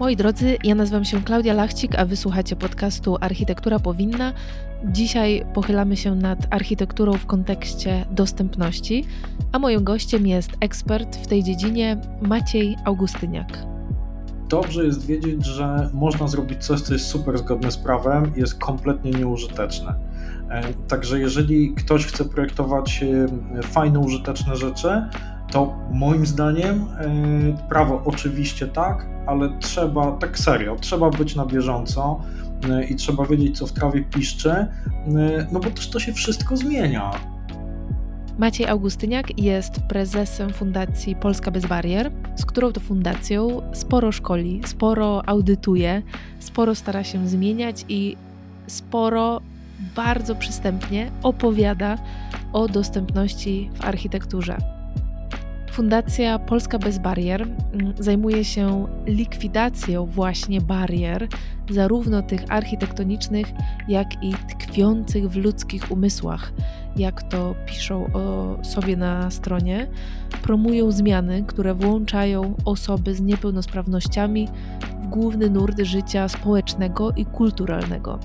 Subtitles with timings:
[0.00, 4.32] Moi drodzy, ja nazywam się Klaudia Lachcik, a wysłuchacie podcastu Architektura Powinna.
[4.84, 9.04] Dzisiaj pochylamy się nad architekturą w kontekście dostępności,
[9.52, 13.58] a moim gościem jest ekspert w tej dziedzinie Maciej Augustyniak.
[14.48, 18.58] Dobrze jest wiedzieć, że można zrobić coś, co jest super zgodne z prawem i jest
[18.58, 19.94] kompletnie nieużyteczne.
[20.50, 23.04] E, także jeżeli ktoś chce projektować
[23.58, 25.02] e, fajne, użyteczne rzeczy,
[25.54, 32.20] to moim zdaniem e, prawo oczywiście tak, ale trzeba tak serio, trzeba być na bieżąco
[32.70, 34.68] e, i trzeba wiedzieć, co w trawie piszczy, e,
[35.52, 37.10] no bo też to się wszystko zmienia.
[38.38, 45.28] Maciej Augustyniak jest prezesem Fundacji Polska Bez Barier, z którą to fundacją sporo szkoli, sporo
[45.28, 46.02] audytuje,
[46.38, 48.16] sporo stara się zmieniać i
[48.66, 49.40] sporo,
[49.96, 51.98] bardzo przystępnie opowiada
[52.52, 54.73] o dostępności w architekturze.
[55.74, 61.28] Fundacja Polska Bez Barier mm, zajmuje się likwidacją właśnie barier,
[61.70, 63.46] zarówno tych architektonicznych,
[63.88, 66.52] jak i tkwiących w ludzkich umysłach,
[66.96, 69.86] jak to piszą o sobie na stronie.
[70.42, 74.48] Promują zmiany, które włączają osoby z niepełnosprawnościami
[75.02, 78.18] w główny nurt życia społecznego i kulturalnego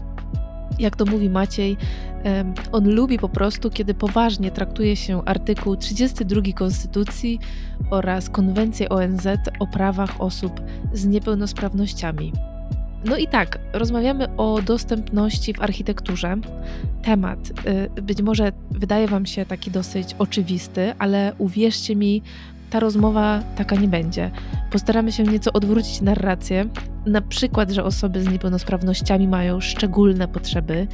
[0.80, 1.77] jak to mówi Maciej,
[2.72, 7.39] on lubi po prostu, kiedy poważnie traktuje się artykuł 32 Konstytucji
[7.89, 9.27] oraz Konwencję ONZ
[9.59, 10.61] o prawach osób
[10.94, 12.33] z niepełnosprawnościami.
[13.05, 16.38] No i tak, rozmawiamy o dostępności w architekturze.
[17.02, 17.39] Temat
[17.97, 22.22] y, być może wydaje Wam się taki dosyć oczywisty, ale uwierzcie mi,
[22.70, 24.31] ta rozmowa taka nie będzie.
[24.72, 26.66] Postaramy się nieco odwrócić narrację,
[27.06, 30.88] na przykład, że osoby z niepełnosprawnościami mają szczególne potrzeby,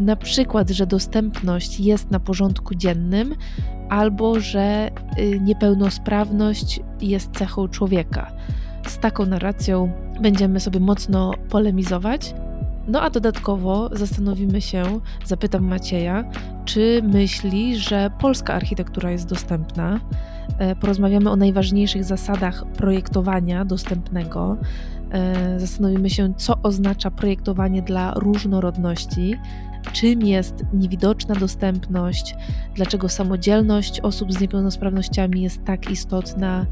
[0.00, 3.34] na przykład, że dostępność jest na porządku dziennym,
[3.88, 8.32] albo że y, niepełnosprawność jest cechą człowieka.
[8.86, 12.34] Z taką narracją będziemy sobie mocno polemizować.
[12.88, 16.24] No a dodatkowo zastanowimy się, zapytam Macieja,
[16.64, 20.00] czy myśli, że polska architektura jest dostępna.
[20.58, 24.56] E, porozmawiamy o najważniejszych zasadach projektowania dostępnego.
[25.10, 29.34] E, zastanowimy się, co oznacza projektowanie dla różnorodności,
[29.92, 32.34] czym jest niewidoczna dostępność,
[32.74, 36.66] dlaczego samodzielność osób z niepełnosprawnościami jest tak istotna,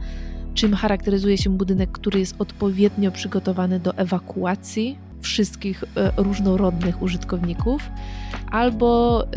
[0.55, 7.91] czym charakteryzuje się budynek, który jest odpowiednio przygotowany do ewakuacji wszystkich e, różnorodnych użytkowników,
[8.51, 9.29] albo e,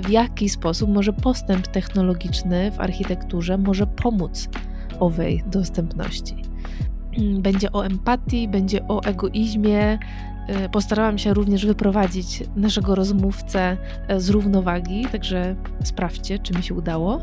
[0.00, 4.48] w jaki sposób może postęp technologiczny w architekturze może pomóc
[5.00, 6.34] owej dostępności.
[7.18, 9.98] Mm, będzie o empatii, będzie o egoizmie.
[10.48, 13.76] E, postarałam się również wyprowadzić naszego rozmówcę
[14.16, 17.20] z równowagi, także sprawdźcie, czy mi się udało.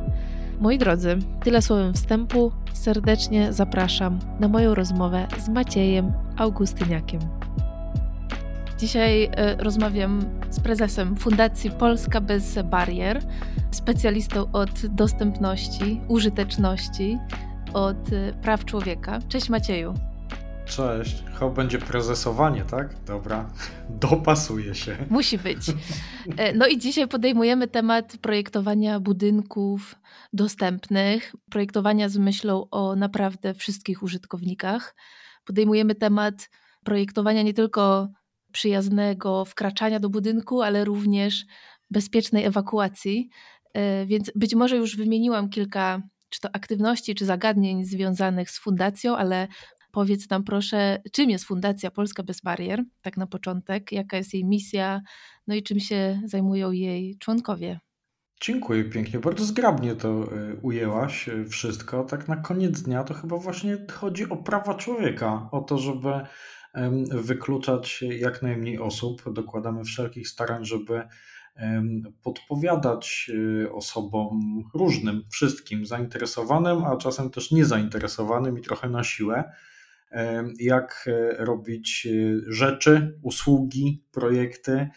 [0.59, 2.51] Moi drodzy, tyle słowem wstępu.
[2.73, 7.19] Serdecznie zapraszam na moją rozmowę z Maciejem Augustyniakiem.
[8.77, 13.21] Dzisiaj e, rozmawiam z prezesem Fundacji Polska Bez Barier,
[13.71, 17.17] specjalistą od dostępności, użyteczności,
[17.73, 19.19] od e, praw człowieka.
[19.29, 19.93] Cześć Macieju.
[20.65, 21.23] Cześć.
[21.33, 23.03] Chyba będzie prezesowanie, tak?
[23.05, 23.49] Dobra.
[23.89, 24.97] Dopasuje się.
[25.09, 25.59] Musi być.
[26.37, 29.95] E, no i dzisiaj podejmujemy temat projektowania budynków
[30.33, 34.95] dostępnych, projektowania z myślą o naprawdę wszystkich użytkownikach.
[35.45, 36.49] Podejmujemy temat
[36.83, 38.09] projektowania nie tylko
[38.55, 41.45] przyjaznego wkraczania do budynku, ale również
[41.91, 43.29] bezpiecznej ewakuacji.
[43.73, 49.17] E, więc być może już wymieniłam kilka czy to aktywności, czy zagadnień związanych z fundacją,
[49.17, 49.47] ale
[49.91, 54.45] powiedz nam proszę, czym jest Fundacja Polska Bez Barier, tak na początek, jaka jest jej
[54.45, 55.01] misja,
[55.47, 57.79] no i czym się zajmują jej członkowie.
[58.41, 62.03] Dziękuję pięknie, bardzo zgrabnie to e, ujęłaś e, wszystko.
[62.03, 66.09] Tak na koniec dnia to chyba właśnie chodzi o prawa człowieka, o to, żeby
[67.11, 69.33] wykluczać jak najmniej osób.
[69.33, 71.03] Dokładamy wszelkich starań, żeby
[72.23, 73.31] podpowiadać
[73.63, 79.51] e, osobom różnym, wszystkim zainteresowanym, a czasem też niezainteresowanym i trochę na siłę,
[80.59, 82.11] jak e, robić e,
[82.53, 84.89] rzeczy, usługi, projekty,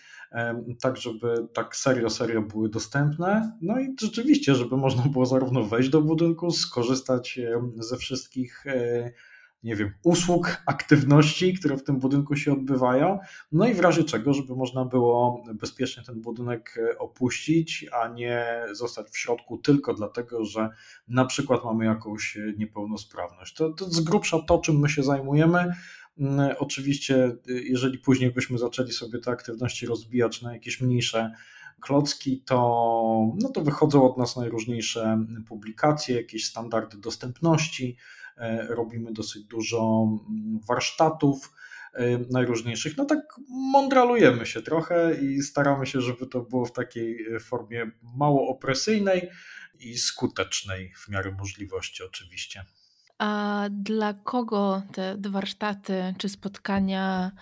[0.80, 3.58] tak żeby tak serio, serio były dostępne.
[3.62, 7.38] No i rzeczywiście, żeby można było zarówno wejść do budynku, skorzystać
[7.76, 8.64] ze wszystkich
[9.62, 13.18] nie wiem, usług, aktywności, które w tym budynku się odbywają,
[13.52, 18.62] no i w razie czego, żeby można było bezpiecznie ten budynek e, opuścić, a nie
[18.72, 20.68] zostać w środku tylko dlatego, że
[21.08, 23.54] na przykład mamy jakąś niepełnosprawność.
[23.54, 25.72] To, to z grubsza to, czym my się zajmujemy.
[26.18, 31.32] Mm, oczywiście, e, jeżeli później byśmy zaczęli sobie te aktywności rozbijać na jakieś mniejsze
[31.80, 32.56] klocki, to,
[33.42, 37.96] no to wychodzą od nas najróżniejsze publikacje, jakieś standardy dostępności,
[38.68, 41.54] robimy dosyć dużo mm, warsztatów
[42.30, 42.96] najróżniejszych.
[42.96, 43.18] No tak
[43.48, 49.28] mądralujemy się trochę i staramy się, żeby to było w takiej formie mało opresyjnej
[49.78, 52.64] i skutecznej w miarę możliwości oczywiście.
[53.18, 57.32] A dla kogo te warsztaty czy spotkania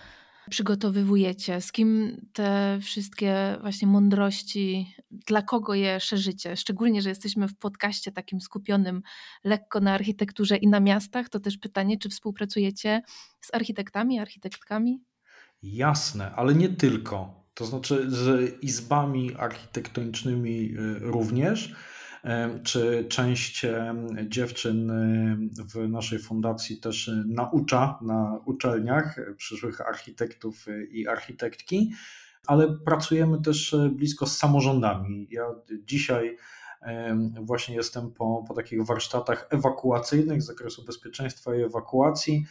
[0.49, 1.61] przygotowywujecie?
[1.61, 6.57] Z kim te wszystkie właśnie mądrości, dla kogo je szerzycie?
[6.57, 9.01] Szczególnie, że jesteśmy w podcaście takim skupionym
[9.43, 13.01] lekko na architekturze i na miastach, to też pytanie, czy współpracujecie
[13.41, 15.01] z architektami, architektkami?
[15.63, 17.43] Jasne, ale nie tylko.
[17.53, 21.75] To znaczy z izbami architektonicznymi y, również
[22.63, 23.65] czy część
[24.27, 24.91] dziewczyn
[25.73, 31.91] w naszej fundacji też naucza na uczelniach przyszłych architektów i architektki,
[32.47, 35.27] ale pracujemy też blisko z samorządami.
[35.31, 35.43] Ja
[35.83, 36.37] dzisiaj
[37.41, 42.45] właśnie jestem po, po takich warsztatach ewakuacyjnych z zakresu bezpieczeństwa i ewakuacji.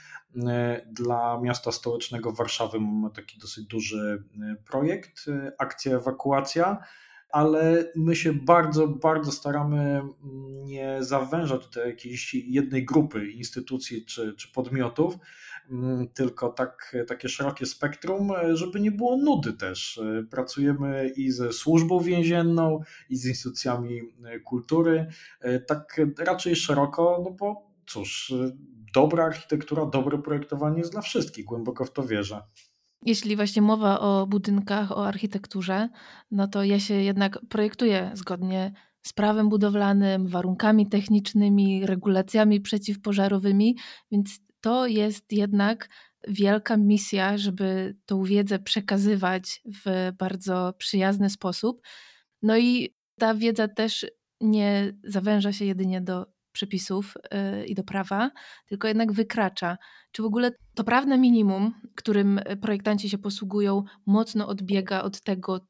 [0.86, 4.24] Dla miasta stołecznego Warszawy mamy taki dosyć duży
[4.70, 5.24] projekt,
[5.58, 6.78] akcja ewakuacja
[7.30, 10.02] ale my się bardzo, bardzo staramy
[10.64, 15.14] nie zawężać do jakiejś jednej grupy instytucji czy, czy podmiotów,
[15.70, 20.00] mm, tylko tak, takie szerokie spektrum, żeby nie było nudy też.
[20.30, 22.80] Pracujemy i ze służbą więzienną,
[23.10, 24.00] i z instytucjami
[24.44, 25.06] kultury,
[25.66, 28.32] tak raczej szeroko, no bo cóż,
[28.94, 32.42] dobra architektura, dobre projektowanie jest dla wszystkich, głęboko w to wierzę.
[33.02, 35.88] Jeśli właśnie mowa o budynkach, o architekturze,
[36.30, 38.72] no to ja się jednak projektuję zgodnie
[39.02, 43.76] z prawem budowlanym, warunkami technicznymi, regulacjami przeciwpożarowymi,
[44.10, 45.88] więc to jest jednak
[46.28, 51.82] wielka misja, żeby tą wiedzę przekazywać w bardzo przyjazny sposób.
[52.42, 54.06] No i ta wiedza też
[54.40, 57.14] nie zawęża się jedynie do przepisów
[57.62, 58.30] y, i do prawa,
[58.66, 59.76] tylko jednak wykracza.
[60.12, 65.60] Czy w ogóle to prawne minimum, którym projektanci się posługują, mocno odbiega od tego,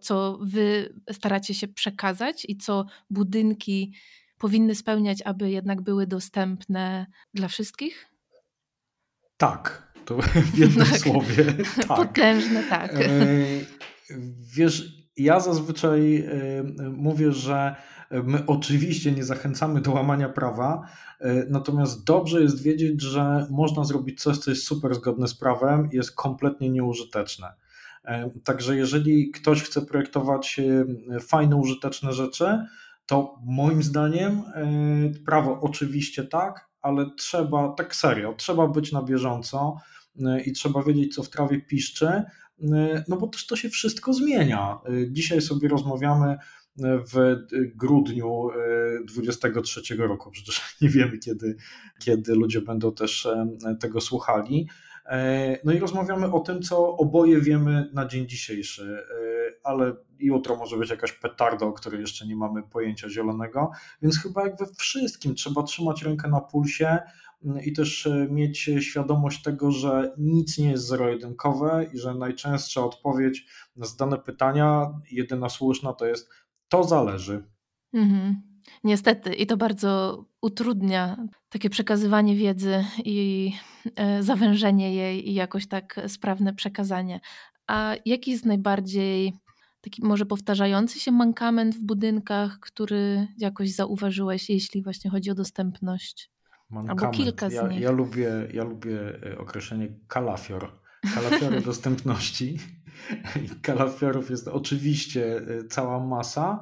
[0.00, 3.92] co wy staracie się przekazać i co budynki
[4.38, 8.06] powinny spełniać, aby jednak były dostępne dla wszystkich?
[9.36, 10.98] Tak, to w jednym tak.
[10.98, 11.44] słowie.
[11.88, 11.96] Tak.
[11.96, 12.94] Potężne, tak.
[12.94, 13.08] E,
[14.56, 16.28] wiesz, ja zazwyczaj e,
[16.90, 17.76] mówię, że
[18.10, 20.82] My oczywiście nie zachęcamy do łamania prawa,
[21.20, 25.88] e, natomiast dobrze jest wiedzieć, że można zrobić coś, co jest super zgodne z prawem
[25.92, 27.52] i jest kompletnie nieużyteczne.
[28.44, 30.60] Także jeżeli ktoś chce projektować
[31.20, 32.58] fajne, użyteczne rzeczy,
[33.06, 34.42] to moim zdaniem
[35.26, 39.76] prawo oczywiście tak, ale trzeba, tak serio, trzeba być na bieżąco
[40.44, 42.22] i trzeba wiedzieć, co w trawie piszczy,
[43.08, 44.78] no bo też to się wszystko zmienia.
[45.10, 46.36] Dzisiaj sobie rozmawiamy
[46.78, 47.36] w
[47.76, 48.48] grudniu
[49.04, 50.30] 2023 e, roku.
[50.30, 51.56] Przecież nie wiemy, kiedy,
[51.98, 54.68] kiedy ludzie będą też e, tego słuchali.
[55.06, 58.98] E, no i rozmawiamy o tym, co oboje wiemy na dzień dzisiejszy,
[59.64, 63.70] ale jutro może być jakaś petarda, o której jeszcze nie mamy pojęcia zielonego,
[64.02, 66.98] więc chyba jak we wszystkim trzeba trzymać rękę na pulsie
[67.64, 73.46] i też mieć świadomość tego, że nic nie jest zero-jedynkowe i że najczęstsza odpowiedź
[73.76, 76.30] na zadane pytania, jedyna słuszna to jest
[76.68, 77.44] to zależy.
[77.92, 78.42] Mhm.
[78.84, 83.52] Niestety, i to bardzo utrudnia takie przekazywanie wiedzy i
[83.96, 87.20] e, zawężenie jej i jakoś tak sprawne przekazanie.
[87.66, 89.32] A jaki jest najbardziej
[89.80, 96.30] taki może powtarzający się mankament w budynkach, który jakoś zauważyłeś, jeśli właśnie chodzi o dostępność?
[96.70, 97.02] Mankament.
[97.02, 97.80] Albo kilka z ja, nich.
[97.80, 98.98] Ja lubię, ja lubię
[99.32, 100.68] e, określenie kalafior.
[101.14, 102.58] Kalafiory dostępności.
[103.62, 106.60] Kalafiorów jest oczywiście e, cała masa.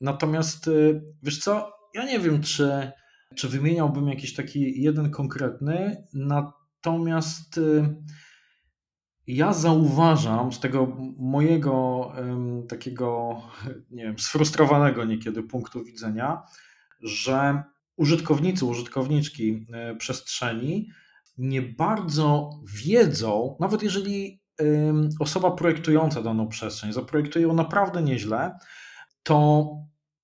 [0.00, 2.90] Natomiast y, wiesz co, ja nie wiem, czy,
[3.36, 7.60] czy wymieniałbym jakiś taki jeden konkretny, natomiast
[9.26, 10.86] ja zauważam z tego
[11.18, 12.12] mojego
[12.68, 13.42] takiego,
[13.90, 16.42] nie wiem, sfrustrowanego niekiedy punktu widzenia,
[17.02, 17.62] że
[17.96, 20.90] użytkownicy, użytkowniczki y, przestrzeni
[21.38, 22.50] nie bardzo
[22.84, 24.42] wiedzą, nawet jeżeli
[25.20, 28.58] osoba projektująca daną przestrzeń zaprojektuje ją naprawdę nieźle,
[29.22, 29.68] to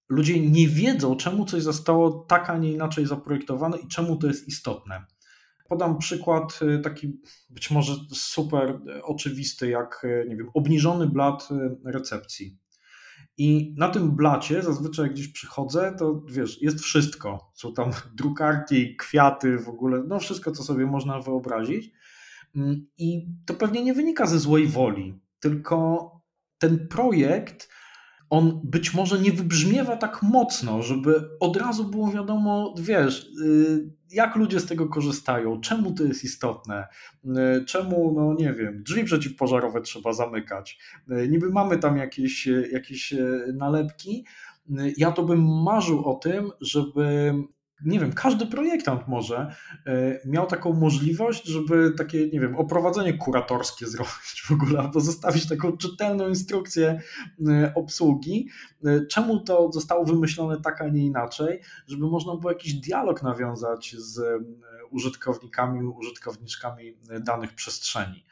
[0.08, 4.48] ludzie nie wiedzą, czemu coś zostało tak, a nie inaczej zaprojektowane i czemu to jest
[4.48, 5.04] istotne.
[5.68, 11.48] Podam przykład y, taki być może super oczywisty, jak nie wiem, obniżony blat
[11.84, 12.61] recepcji.
[13.36, 17.50] I na tym blacie zazwyczaj gdzieś przychodzę, to wiesz, jest wszystko.
[17.54, 21.92] Są tam drukarki, kwiaty, w ogóle, no wszystko, co sobie można wyobrazić.
[22.56, 26.10] Mm, I to pewnie nie wynika ze złej woli, tylko
[26.58, 27.68] ten projekt
[28.32, 34.36] on być może nie wybrzmiewa tak mocno, żeby od razu było wiadomo, wiesz, y, jak
[34.36, 36.88] ludzie z tego korzystają, czemu to jest istotne,
[37.24, 40.78] y, czemu, no nie wiem, drzwi przeciwpożarowe trzeba zamykać.
[41.10, 43.14] Y, niby mamy tam jakieś, jakieś
[43.54, 44.24] nalepki.
[44.96, 47.34] Ja to bym marzył o tym, żeby
[47.84, 49.54] nie wiem, każdy projektant może
[49.86, 55.48] e, miał taką możliwość, żeby takie, nie wiem, oprowadzenie kuratorskie zrobić w ogóle, albo zostawić
[55.48, 57.00] taką czytelną instrukcję
[57.48, 58.48] e, obsługi,
[58.84, 63.96] e, czemu to zostało wymyślone tak, a nie inaczej, żeby można było jakiś dialog nawiązać
[63.98, 64.44] z
[64.90, 68.24] użytkownikami, użytkowniczkami danych przestrzeni.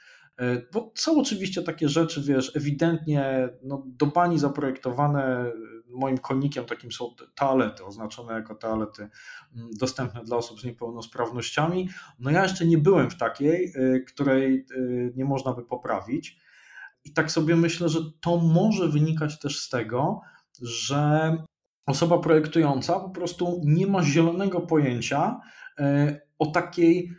[0.73, 5.53] Bo są oczywiście takie rzeczy, wiesz, ewidentnie no, do bani zaprojektowane
[5.89, 9.09] moim konikiem takim są toalety, oznaczone jako toalety
[9.57, 11.89] mm, dostępne dla osób z niepełnosprawnościami.
[12.19, 14.67] No ja jeszcze nie byłem w takiej, y, której
[15.17, 16.39] nie można by poprawić.
[17.05, 20.21] I tak sobie myślę, że to może wynikać też z tego,
[20.63, 21.37] że
[21.87, 25.41] osoba projektująca po prostu nie ma zielonego pojęcia
[26.39, 27.11] o takiej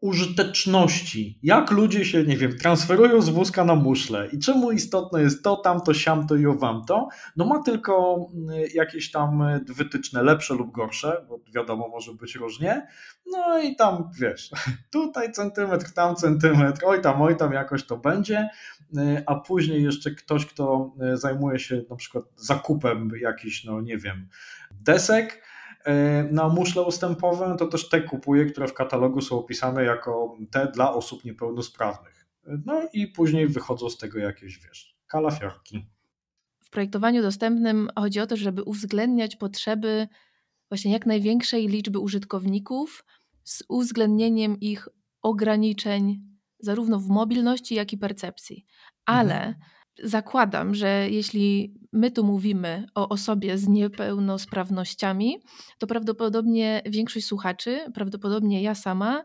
[0.00, 1.38] użyteczności.
[1.42, 5.56] Jak ludzie się, nie wiem, transferują z wózka na muszle i czemu istotne jest to,
[5.56, 11.40] tamto, siamto i owamto, no ma tylko mm, jakieś tam wytyczne lepsze lub gorsze, bo
[11.54, 12.86] wiadomo, może być różnie,
[13.26, 14.50] no i tam, wiesz,
[14.90, 18.48] tutaj centymetr, tam centymetr, oj tam, oj tam jakoś to będzie,
[19.26, 24.28] a później jeszcze ktoś, kto zajmuje się na przykład zakupem jakichś, no nie wiem,
[24.70, 25.47] desek,
[26.30, 30.94] na muszle ustępowe, to też te kupuję, które w katalogu są opisane jako te dla
[30.94, 32.26] osób niepełnosprawnych.
[32.66, 35.86] No i później wychodzą z tego jakieś, wiesz, kalafiorki.
[36.64, 40.08] W projektowaniu dostępnym chodzi o to, żeby uwzględniać potrzeby
[40.70, 43.04] właśnie jak największej liczby użytkowników
[43.44, 44.88] z uwzględnieniem ich
[45.22, 46.22] ograniczeń
[46.60, 48.66] zarówno w mobilności, jak i percepcji.
[49.06, 49.54] Ale mhm
[50.02, 55.38] zakładam, że jeśli my tu mówimy o osobie z niepełnosprawnościami,
[55.78, 59.24] to prawdopodobnie większość słuchaczy, prawdopodobnie ja sama,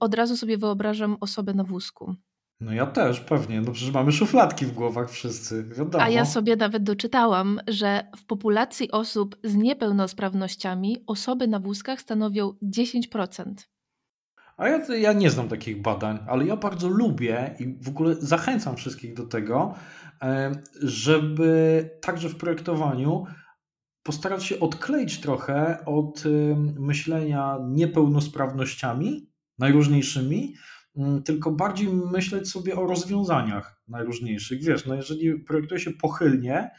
[0.00, 2.14] od razu sobie wyobrażam osobę na wózku.
[2.60, 3.60] No ja też, pewnie.
[3.60, 6.04] No przecież mamy szufladki w głowach wszyscy, wiadomo.
[6.04, 12.52] A ja sobie nawet doczytałam, że w populacji osób z niepełnosprawnościami osoby na wózkach stanowią
[12.62, 13.44] 10%.
[14.56, 18.76] A ja, ja nie znam takich badań, ale ja bardzo lubię i w ogóle zachęcam
[18.76, 19.74] wszystkich do tego,
[20.82, 23.24] żeby także w projektowaniu
[24.02, 26.24] postarać się odkleić trochę od
[26.78, 30.54] myślenia niepełnosprawnościami najróżniejszymi,
[30.96, 34.62] mm, tylko bardziej myśleć sobie o rozwiązaniach najróżniejszych.
[34.62, 36.70] Wiesz, no jeżeli projektuje się pochylnie,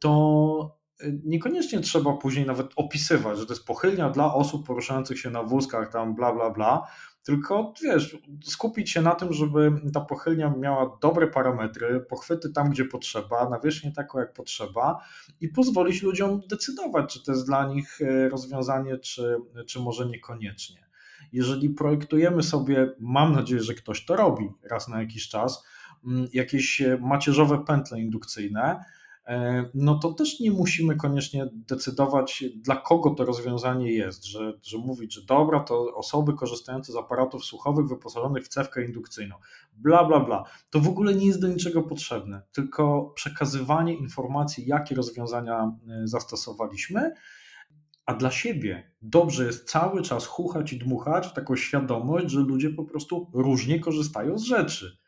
[0.00, 0.82] to
[1.24, 5.92] niekoniecznie trzeba później nawet opisywać, że to jest pochylnia dla osób poruszających się na wózkach,
[5.92, 6.86] tam bla, bla, bla,
[7.22, 12.84] tylko wiesz, skupić się na tym, żeby ta pochylnia miała dobre parametry, pochwyty tam, gdzie
[12.84, 15.04] potrzeba, nawierzchnię taką, jak potrzeba
[15.40, 19.36] i pozwolić ludziom decydować, czy to jest dla nich e, rozwiązanie, czy,
[19.66, 20.86] czy może niekoniecznie.
[21.32, 25.64] Jeżeli projektujemy sobie, mam nadzieję, że ktoś to robi raz na jakiś czas,
[26.04, 29.11] mm, jakieś macierzowe pętle indukcyjne, E,
[29.74, 35.14] no to też nie musimy koniecznie decydować, dla kogo to rozwiązanie jest, że, że mówić,
[35.14, 39.36] że dobra, to osoby korzystające z aparatów słuchowych wyposażonych w cewkę indukcyjną,
[39.72, 40.44] bla, bla, bla.
[40.70, 47.12] To w ogóle nie jest do niczego potrzebne, tylko przekazywanie informacji, jakie rozwiązania e, zastosowaliśmy,
[48.06, 52.70] a dla siebie dobrze jest cały czas chuchać i dmuchać w taką świadomość, że ludzie
[52.70, 54.98] po prostu różnie korzystają z rzeczy.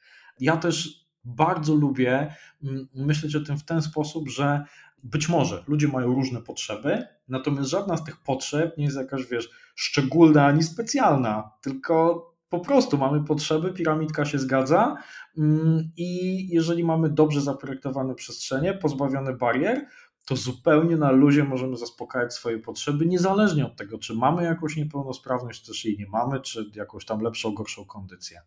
[0.40, 4.64] Ja też bardzo lubię mm, myśleć o tym w ten sposób, że
[5.02, 9.50] być może ludzie mają różne potrzeby, natomiast żadna z tych potrzeb nie jest jakaś, wiesz,
[9.74, 14.96] szczególna ani specjalna, tylko po prostu mamy potrzeby, piramidka się zgadza
[15.38, 19.86] mm, i jeżeli mamy dobrze zaprojektowane przestrzenie, pozbawione barier,
[20.24, 25.64] to zupełnie na luzie możemy zaspokajać swoje potrzeby, niezależnie od tego, czy mamy jakąś niepełnosprawność,
[25.64, 28.42] czy jej nie mamy, czy jakąś tam lepszą, gorszą kondycję.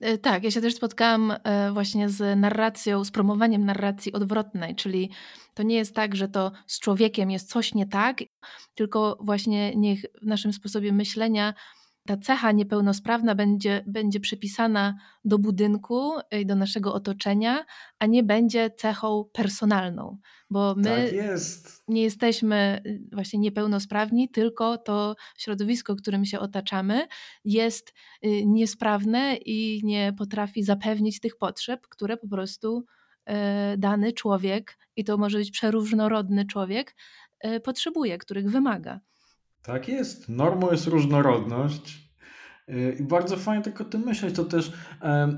[0.00, 5.10] E, tak, ja się też spotkałam e, właśnie z narracją, z promowaniem narracji odwrotnej, czyli
[5.54, 8.18] to nie jest tak, że to z człowiekiem jest coś nie tak,
[8.74, 11.54] tylko właśnie niech w naszym sposobie myślenia
[12.10, 17.64] ta cecha niepełnosprawna będzie, będzie przypisana do budynku i do naszego otoczenia,
[17.98, 20.18] a nie będzie cechą personalną,
[20.50, 21.84] bo my tak jest.
[21.88, 27.06] nie jesteśmy y, właśnie niepełnosprawni, tylko to środowisko, którym się otaczamy,
[27.44, 32.84] jest y, niesprawne i nie potrafi zapewnić tych potrzeb, które po prostu
[33.26, 36.96] e, dany człowiek, i to może być przeróżnorodny człowiek,
[37.64, 39.00] potrzebuje, których wymaga.
[39.62, 40.28] Tak jest.
[40.28, 42.10] Normą jest różnorodność.
[43.00, 44.72] I bardzo fajnie tak o tym myśleć, to też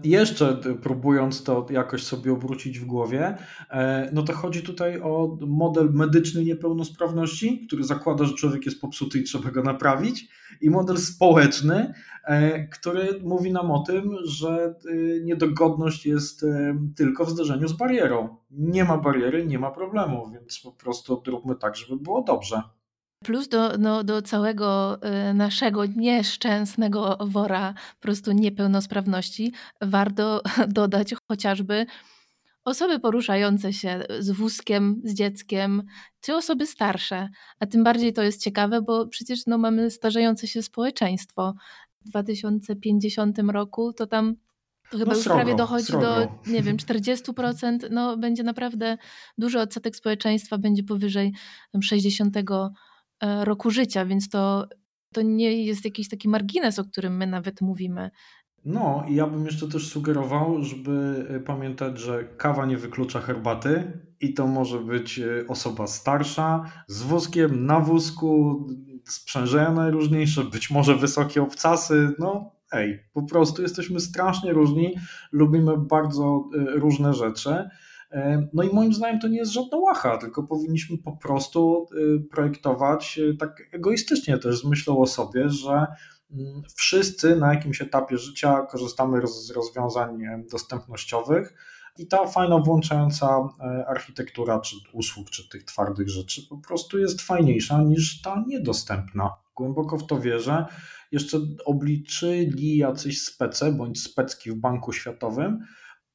[0.04, 3.36] jeszcze próbując to jakoś sobie obrócić w głowie,
[3.70, 9.18] e, no to chodzi tutaj o model medyczny niepełnosprawności, który zakłada, że człowiek jest popsuty
[9.18, 10.28] i trzeba go naprawić,
[10.60, 16.46] i model społeczny, e, który mówi nam o tym, że y, niedogodność jest
[16.96, 18.36] tylko w zderzeniu z barierą.
[18.50, 22.62] Nie ma bariery, nie ma problemu, więc po prostu zróbmy tak, żeby było dobrze.
[23.22, 24.98] Plus do, no, do całego
[25.30, 31.86] y, naszego nieszczęsnego wora po prostu niepełnosprawności warto dodać chociażby
[32.64, 35.82] osoby poruszające się z wózkiem, z dzieckiem,
[36.20, 37.28] czy osoby starsze.
[37.60, 41.54] A tym bardziej to jest ciekawe, bo przecież no, mamy starzejące się społeczeństwo.
[42.00, 44.36] W 2050 roku to tam
[44.90, 46.06] to chyba no już prawie dochodzi srogo.
[46.06, 47.78] do, nie wiem, 40%.
[47.90, 48.98] No, będzie naprawdę
[49.38, 51.32] duży odsetek społeczeństwa, będzie powyżej
[51.82, 52.42] 60 E,
[53.44, 54.66] roku życia, więc to,
[55.12, 58.10] to nie jest jakiś taki margines, o którym my nawet mówimy.
[58.64, 64.00] No, i ja bym jeszcze też sugerował, żeby e, pamiętać, że kawa nie wyklucza herbaty
[64.20, 68.60] i to może być e, osoba starsza, z wózkiem, na wózku,
[69.04, 72.12] sprzężenia najróżniejsze, być może wysokie obcasy.
[72.18, 74.94] No, ej, po prostu jesteśmy strasznie różni,
[75.32, 77.68] lubimy bardzo różne rzeczy.
[78.12, 82.20] E, no i moim zdaniem to nie jest żadna łacha, tylko powinniśmy po prostu e,
[82.30, 85.86] projektować e, tak egoistycznie też z myślą o sobie, że
[86.30, 90.18] mm, wszyscy na jakimś etapie życia korzystamy z rozwiązań
[90.50, 91.54] dostępnościowych
[91.98, 93.48] i ta fajna włączająca
[93.86, 99.30] architektura czy usług, czy tych twardych rzeczy po prostu jest fajniejsza niż ta niedostępna.
[99.56, 100.66] Głęboko w to wierzę.
[101.12, 105.66] Jeszcze obliczyli jacyś spece bądź specki w Banku Światowym,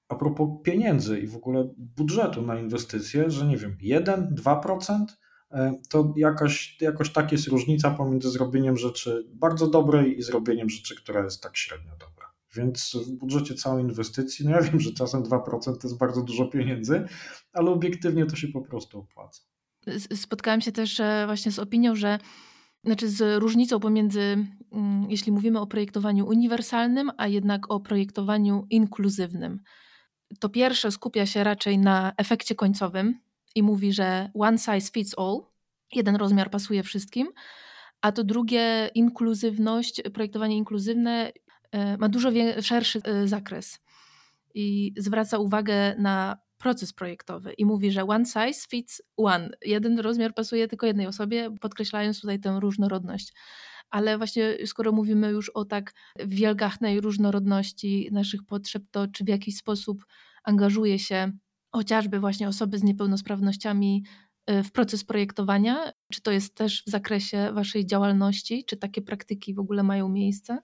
[0.10, 5.06] a propos pieniędzy i w ogóle budżetu na inwestycje, że nie wiem, 1-2%,
[5.52, 10.96] e, to jakaś, jakoś tak jest różnica pomiędzy zrobieniem rzeczy bardzo dobrej i zrobieniem rzeczy,
[10.96, 12.18] która jest tak średnio dobra.
[12.56, 16.46] Więc w budżecie całej inwestycji, no ja wiem, że czasem 2% to jest bardzo dużo
[16.46, 17.08] pieniędzy,
[17.54, 19.42] ale obiektywnie to się po prostu opłaca.
[20.16, 22.20] Spotkałam się też e, właśnie z opinią, że
[22.84, 24.22] znaczy z różnicą pomiędzy,
[24.72, 29.60] mm, jeśli mówimy o projektowaniu uniwersalnym, a jednak o projektowaniu inkluzywnym
[30.40, 33.20] to pierwsze skupia się raczej na efekcie końcowym
[33.56, 35.42] i mówi, że one size fits all,
[35.94, 37.28] jeden rozmiar pasuje wszystkim,
[38.02, 41.32] a to drugie, inkluzywność, projektowanie inkluzywne
[41.72, 42.30] e, ma dużo
[42.62, 43.80] szerszy e, zakres
[44.54, 49.50] i zwraca uwagę na proces projektowy i mówi, że one size fits one.
[49.62, 53.34] Jeden rozmiar pasuje tylko jednej osobie, podkreślając tutaj tę różnorodność
[53.90, 55.94] ale właśnie skoro mówimy już o tak
[56.26, 60.06] wielgachnej różnorodności naszych potrzeb, to czy w jakiś sposób
[60.44, 61.32] angażuje się
[61.72, 64.04] chociażby właśnie osoby z niepełnosprawnościami
[64.50, 65.92] y, w proces projektowania?
[66.12, 68.66] Czy to jest też w zakresie Waszej działalności?
[68.66, 70.58] Czy takie praktyki w ogóle mają miejsce?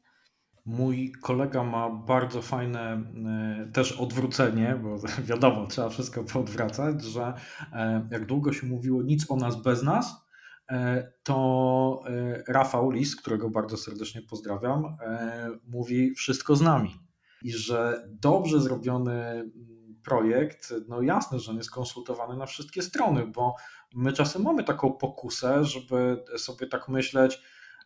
[0.65, 3.03] Mój kolega ma bardzo fajne
[3.67, 4.97] y, też odwrócenie, bo
[5.29, 7.33] wiadomo, trzeba wszystko poodwracać, że
[7.73, 10.22] e, jak długo się mówiło nic o nas bez nas, E,
[11.23, 16.99] to e, Rafał Lis, którego bardzo serdecznie pozdrawiam, e, mówi wszystko z nami.
[17.41, 19.53] I że dobrze zrobiony mm,
[20.03, 23.55] projekt, no jasne, że on jest konsultowany na wszystkie strony, bo
[23.95, 27.41] my czasem mamy taką pokusę, żeby sobie tak myśleć,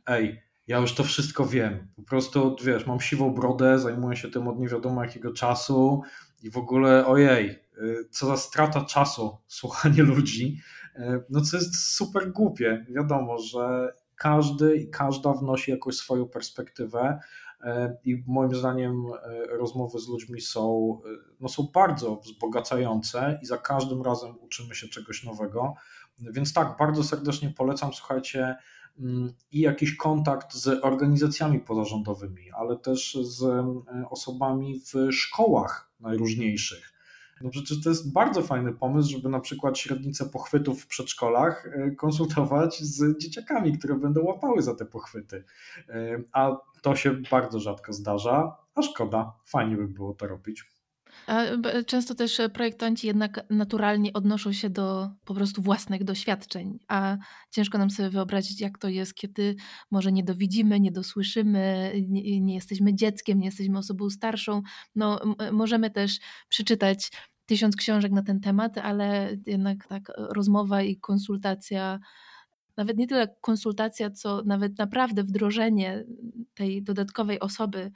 [0.07, 1.87] ej, ja już to wszystko wiem.
[1.95, 6.01] Po prostu, wiesz, mam siwą brodę, zajmuję się tym od nie wiadomo jakiego czasu
[6.43, 10.61] i w ogóle, ojej, y, co za strata czasu słuchanie ludzi.
[10.97, 12.85] E, no co jest super głupie.
[12.89, 17.19] Wiadomo, że każdy i każda wnosi jakąś swoją perspektywę
[17.61, 20.97] e, i moim zdaniem e, rozmowy z ludźmi są,
[21.39, 25.73] no są bardzo wzbogacające i za każdym razem uczymy się czegoś nowego.
[26.19, 28.55] Więc tak, bardzo serdecznie polecam, słuchajcie,
[28.99, 33.65] mm, i jakiś kontakt z organizacjami pozarządowymi, ale też z
[34.09, 36.96] osobami w szkołach najróżniejszych
[37.41, 41.91] no przecież to jest bardzo fajny pomysł, żeby na przykład średnicę pochwytów w przedszkolach e,
[41.91, 45.43] konsultować z dzieciakami, które będą łapały za te pochwyty.
[45.89, 50.76] E, a to się bardzo rzadko zdarza, a szkoda, fajnie by było to robić.
[51.85, 57.17] Często też projektanci jednak naturalnie odnoszą się do po prostu własnych doświadczeń, a
[57.51, 59.55] ciężko nam sobie wyobrazić, jak to jest, kiedy
[59.91, 64.61] może nie dowidzimy, nie dosłyszymy, nie, nie jesteśmy dzieckiem, nie jesteśmy osobą starszą.
[64.95, 65.19] No,
[65.51, 67.11] możemy też przeczytać
[67.45, 71.99] tysiąc książek na ten temat, ale jednak tak rozmowa i konsultacja,
[72.77, 76.03] nawet nie tyle konsultacja, co nawet naprawdę wdrożenie
[76.53, 77.91] tej dodatkowej osoby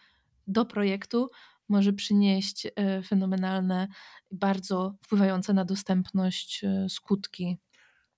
[0.47, 1.29] do projektu
[1.71, 3.87] może przynieść e, fenomenalne,
[4.31, 7.57] bardzo wpływające na dostępność e, skutki.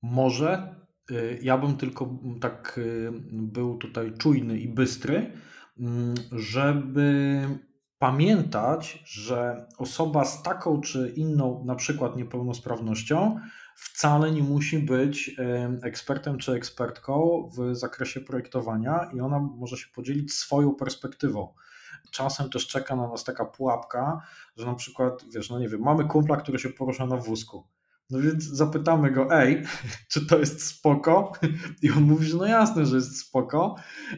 [0.02, 0.76] Może.
[1.12, 2.80] E, ja bym tylko tak
[3.32, 5.32] był tutaj czujny i bystry,
[5.80, 7.42] mm, żeby
[8.00, 13.40] pamiętać, że osoba z taką czy inną, na przykład niepełnosprawnością,
[13.76, 15.36] wcale nie musi być
[15.84, 21.54] ekspertem czy ekspertką w zakresie projektowania i ona może się podzielić swoją perspektywą.
[22.12, 24.22] Czasem też czeka na nas taka pułapka,
[24.58, 27.68] że na przykład, wiesz, no nie wiem, mamy kumpla, który się porusza na wózku
[28.10, 29.64] no więc zapytamy go, ej,
[30.12, 31.32] czy to jest spoko?
[31.82, 33.76] I on mówi, że no jasne, że jest spoko,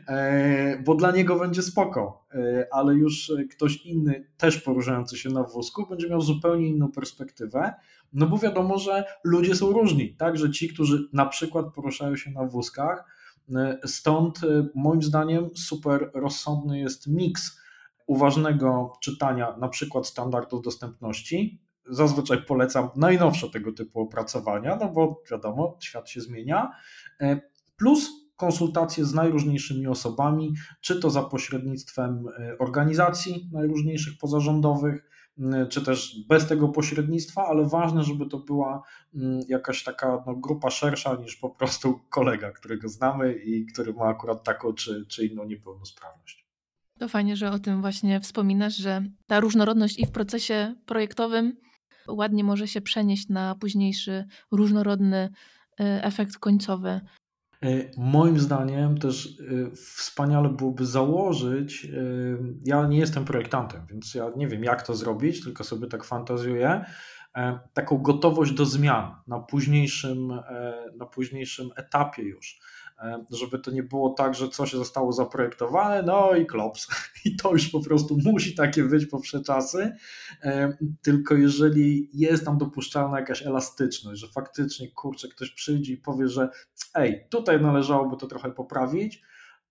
[0.08, 5.44] e, bo dla niego będzie spoko, e, ale już ktoś inny, też poruszający się na
[5.44, 7.74] wózku, będzie miał zupełnie inną perspektywę,
[8.14, 12.32] no bo wiadomo, że ludzie są różni, tak, że ci, którzy na przykład poruszają się
[12.32, 13.06] na wózkach,
[13.56, 14.42] e, stąd
[14.76, 17.65] moim zdaniem super rozsądny jest miks
[18.06, 25.78] uważnego czytania na przykład standardów dostępności, zazwyczaj polecam najnowsze tego typu opracowania, no bo wiadomo,
[25.80, 26.72] świat się zmienia,
[27.22, 27.42] e,
[27.78, 35.10] plus konsultacje z najróżniejszymi osobami, czy to za pośrednictwem e, organizacji najróżniejszych pozarządowych,
[35.70, 38.84] czy też bez tego pośrednictwa, ale ważne, żeby to była
[39.48, 44.44] jakaś taka no, grupa szersza niż po prostu kolega, którego znamy i który ma akurat
[44.44, 46.45] taką czy, czy inną niepełnosprawność.
[47.00, 51.58] To fajnie, że o tym właśnie wspominasz, że ta różnorodność i w procesie projektowym
[52.08, 55.30] ładnie może się przenieść na późniejszy różnorodny
[55.80, 57.02] e, efekt końcowy.
[57.64, 61.88] E, moim zdaniem też e, wspaniale byłoby założyć,
[62.66, 66.86] ja nie jestem projektantem, więc ja nie wiem jak to zrobić, tylko sobie tak fantazjuję,
[67.74, 70.28] taką gotowość do zmian na późniejszym,
[70.98, 72.75] na późniejszym etapie już E,
[73.30, 76.88] żeby to nie było tak, że coś zostało zaprojektowane, no i klops.
[77.26, 79.96] I to już po prostu musi takie być po czasy.
[80.44, 86.28] E, tylko jeżeli jest tam dopuszczalna jakaś elastyczność, że faktycznie kurczę, ktoś przyjdzie i powie,
[86.28, 86.50] że
[86.96, 89.22] ej, tutaj należałoby to trochę poprawić,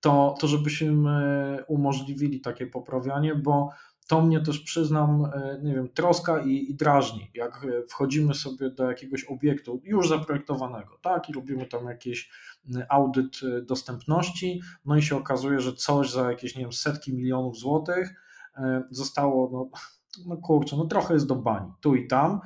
[0.01, 3.71] to, to żebyśmy umożliwili takie poprawianie, bo
[4.09, 8.89] to mnie też przyznam, e, nie wiem, troska i, i drażni, jak wchodzimy sobie do
[8.89, 12.31] jakiegoś obiektu już zaprojektowanego, tak, i robimy tam jakiś
[12.89, 17.59] audyt e, dostępności, no i się okazuje, że coś za jakieś, nie wiem, setki milionów
[17.59, 18.15] złotych
[18.57, 19.71] e, zostało, no,
[20.27, 22.41] no kurczę, no trochę jest do bani, tu i tam,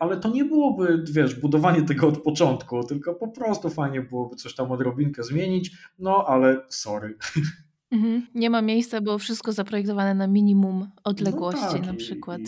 [0.00, 4.54] ale to nie byłoby, wiesz, budowanie tego od początku, tylko po prostu fajnie byłoby coś
[4.54, 7.18] tam odrobinkę zmienić, no ale sorry.
[7.90, 8.26] Mhm.
[8.34, 12.40] Nie ma miejsca, bo wszystko zaprojektowane na minimum odległości no tak, na przykład.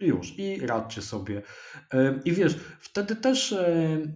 [0.00, 1.42] I, i już, i radźcie sobie.
[2.24, 3.54] I wiesz, wtedy też,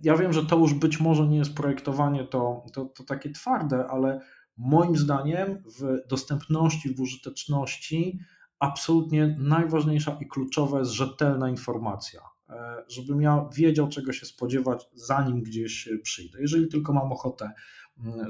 [0.03, 3.87] ja wiem, że to już być może nie jest projektowanie to, to, to takie twarde,
[3.91, 4.21] ale
[4.57, 8.19] moim zdaniem w dostępności, w użyteczności
[8.59, 12.21] absolutnie najważniejsza i kluczowa jest rzetelna informacja.
[12.49, 16.41] E, żebym ja wiedział, czego się spodziewać, zanim gdzieś przyjdę.
[16.41, 17.53] Jeżeli tylko mam ochotę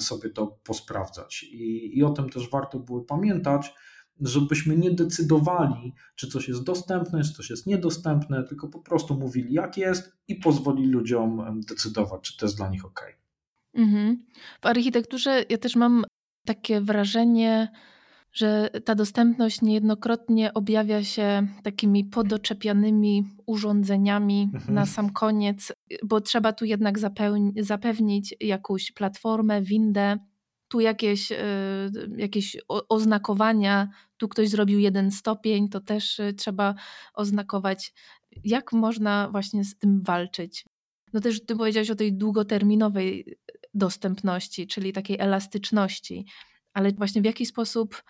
[0.00, 1.42] sobie to posprawdzać.
[1.42, 3.74] I, i o tym też warto było pamiętać,
[4.20, 9.52] żebyśmy nie decydowali, czy coś jest dostępne, czy coś jest niedostępne, tylko po prostu mówili,
[9.52, 13.00] jak jest i pozwolili ludziom decydować, czy to jest dla nich ok.
[13.74, 14.26] Mhm.
[14.62, 16.04] W architekturze ja też mam
[16.46, 17.72] takie wrażenie,
[18.33, 24.75] że ta dostępność niejednokrotnie objawia się takimi podoczepianymi urządzeniami mhm.
[24.75, 25.73] na sam koniec,
[26.05, 26.99] bo trzeba tu jednak
[27.57, 30.19] zapewnić jakąś platformę, windę,
[30.69, 31.37] tu jakieś, y,
[32.16, 36.75] jakieś oznakowania, tu ktoś zrobił jeden stopień, to też y, trzeba
[37.14, 37.93] oznakować.
[38.45, 40.64] Jak można właśnie z tym walczyć?
[41.12, 43.38] No też ty powiedziałeś o tej długoterminowej
[43.75, 46.27] dostępności, czyli takiej elastyczności
[46.72, 48.02] ale właśnie w jaki sposób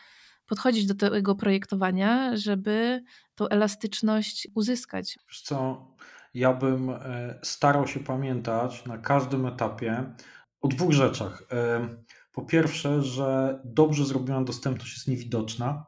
[0.47, 3.03] podchodzić do tego projektowania, żeby
[3.35, 5.19] tą elastyczność uzyskać?
[5.29, 5.87] Wiesz co,
[6.35, 10.15] ja bym e, starał się pamiętać na każdym etapie
[10.61, 11.43] o dwóch rzeczach.
[11.53, 11.89] E,
[12.33, 15.87] po pierwsze, że dobrze zrobiona dostępność jest niewidoczna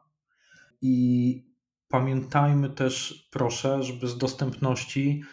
[0.81, 1.53] i
[1.87, 5.23] pamiętajmy też, proszę, żeby z dostępności,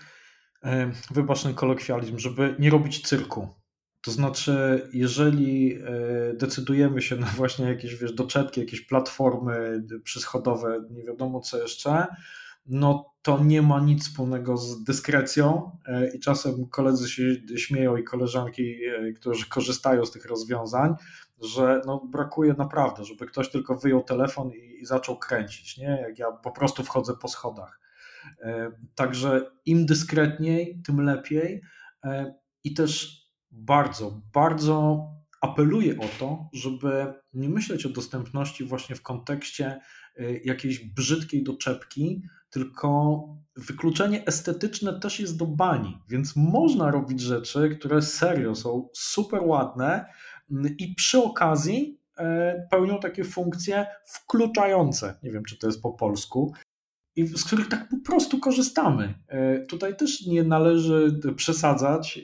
[0.63, 3.60] e, wybacz ten kolokwializm, żeby nie robić cyrku
[4.03, 11.05] to znaczy, jeżeli e, decydujemy się na właśnie jakieś wiesz, doczepki, jakieś platformy przyschodowe, nie
[11.05, 12.07] wiadomo co jeszcze,
[12.67, 17.23] no to nie ma nic wspólnego z dyskrecją e, i czasem koledzy się
[17.57, 20.95] śmieją i koleżanki, e, którzy korzystają z tych rozwiązań,
[21.43, 26.05] że no brakuje naprawdę, żeby ktoś tylko wyjął telefon i, i zaczął kręcić, nie?
[26.09, 27.81] jak ja po prostu wchodzę po schodach.
[28.95, 31.63] Także im dyskretniej, tym lepiej
[32.65, 33.20] i też
[33.51, 35.07] bardzo, bardzo
[35.41, 39.81] apeluję o to, żeby nie myśleć o dostępności właśnie w kontekście
[40.21, 43.21] y, jakiejś brzydkiej doczepki, tylko
[43.57, 50.05] wykluczenie estetyczne też jest do bani, więc można robić rzeczy, które serio są super ładne
[50.51, 52.01] mm, i przy okazji
[52.71, 55.19] pełnią takie funkcje wkluczające.
[55.23, 56.55] Nie wiem, czy to jest po polsku,
[57.17, 59.15] i z których tak po prostu korzystamy.
[59.29, 62.23] E, tutaj też nie należy przesadzać, e,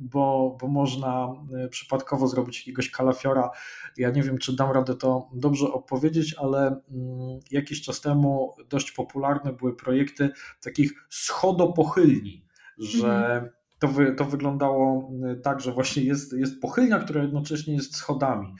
[0.00, 1.28] bo, bo można
[1.64, 3.50] e, przypadkowo zrobić jakiegoś kalafiora.
[3.96, 8.92] Ja nie wiem, czy dam radę to dobrze opowiedzieć, ale mm, jakiś czas temu dość
[8.92, 10.30] popularne były projekty
[10.62, 12.46] takich schodopochylni,
[12.78, 13.50] że mhm.
[13.78, 15.10] to, wy, to wyglądało
[15.42, 18.54] tak, że właśnie jest, jest pochylnia, która jednocześnie jest schodami.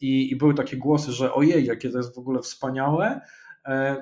[0.00, 3.20] I, I były takie głosy, że ojej, jakie to jest w ogóle wspaniałe,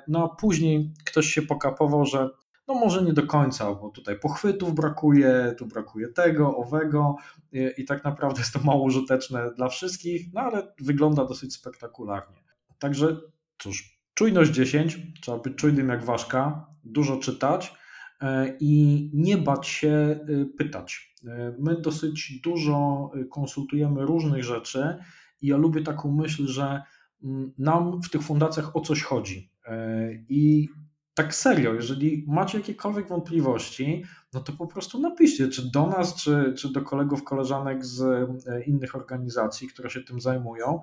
[0.09, 2.29] no a później ktoś się pokapował, że
[2.69, 7.17] no może nie do końca, bo tutaj pochwytów brakuje, tu brakuje tego, owego
[7.53, 12.45] i, i tak naprawdę jest to mało użyteczne dla wszystkich, no ale wygląda dosyć spektakularnie.
[12.79, 13.21] Także
[13.59, 17.75] cóż, czujność 10, trzeba być czujnym jak ważka, dużo czytać
[18.21, 20.19] e, i nie bać się e,
[20.59, 21.13] pytać.
[21.59, 24.97] My dosyć dużo konsultujemy różnych rzeczy
[25.43, 26.83] i ja lubię taką myśl, że
[27.25, 29.52] mm, nam w tych fundacjach o coś chodzi.
[29.65, 30.69] E, I
[31.15, 36.55] tak serio, jeżeli macie jakiekolwiek wątpliwości, no to po prostu napiszcie, czy do nas, czy,
[36.59, 40.81] czy do kolegów, koleżanek z e, innych organizacji, które się tym zajmują.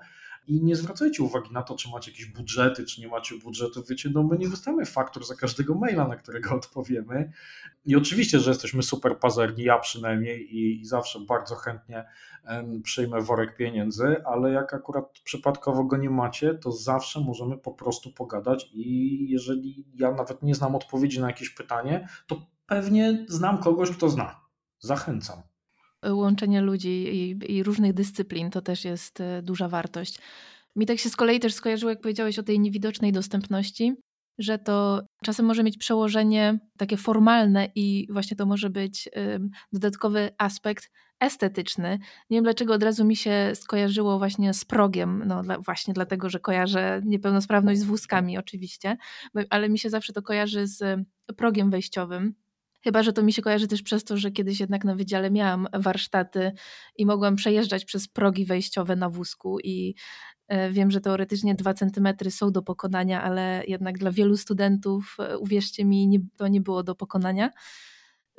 [0.48, 3.84] I nie zwracajcie uwagi na to, czy macie jakieś budżety, czy nie macie budżetu.
[3.90, 7.32] Wiecie, no my nie wystawiamy faktur za każdego maila, na którego odpowiemy.
[7.86, 12.06] I oczywiście, że jesteśmy super pazerni, ja przynajmniej, i, i zawsze bardzo chętnie
[12.84, 18.14] przyjmę worek pieniędzy, ale jak akurat przypadkowo go nie macie, to zawsze możemy po prostu
[18.14, 18.70] pogadać.
[18.74, 24.10] I jeżeli ja nawet nie znam odpowiedzi na jakieś pytanie, to pewnie znam kogoś, kto
[24.10, 24.42] zna.
[24.80, 25.49] Zachęcam
[26.08, 30.20] łączenie ludzi i, i, różnych dyscyplin to też jest e, duża wartość.
[30.76, 33.96] Mi tak się z kolei też skojarzyło, jak powiedziałeś o tej niewidocznej dostępności,
[34.38, 39.10] że to czasem może mieć przełożenie takie formalne i właśnie to może być
[39.74, 42.00] dodatkowy aspekt estetyczny.
[42.30, 46.30] Nie wiem dlaczego od razu mi się skojarzyło właśnie z progiem, no dla, właśnie dlatego,
[46.30, 48.98] że kojarzę niepełnosprawność z wózkami oczywiście,
[49.50, 51.08] ale mi się zawsze to kojarzy z
[51.38, 52.36] progiem wejściowym
[52.84, 55.68] Chyba, że to mi się kojarzy też przez to, że kiedyś jednak na wydziale miałam
[55.74, 56.52] warsztaty
[56.98, 59.96] i mogłam przejeżdżać przez progi wejściowe na wózku i
[60.48, 65.38] e, wiem, że teoretycznie dwa centymetry są do pokonania, ale jednak dla wielu studentów, e,
[65.38, 67.50] uwierzcie mi, to nie było do pokonania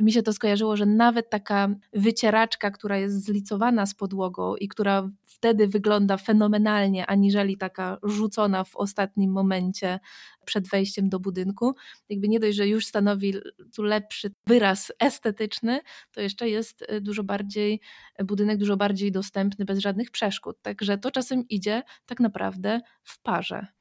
[0.01, 5.11] mi się to skojarzyło, że nawet taka wycieraczka, która jest zlicowana z podłogą i która
[5.25, 10.01] wtedy wygląda fenomenalnie, aniżeli taka rzucona w ostatnim momencie
[10.45, 11.75] przed wejściem do budynku,
[12.09, 13.35] jakby nie dość, że już stanowi
[13.77, 15.81] tu lepszy wyraz estetyczny,
[16.13, 17.81] to jeszcze jest y, dużo bardziej,
[18.25, 20.63] budynek dużo bardziej dostępny bez żadnych przeszkód.
[20.63, 23.80] Także to czasem idzie tak naprawdę w parze.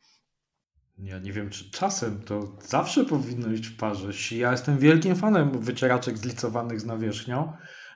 [1.03, 4.35] Ja nie wiem, czy czasem to zawsze powinno iść w parze.
[4.35, 7.53] Ja jestem wielkim fanem wycieraczek zlicowanych z nawierzchnią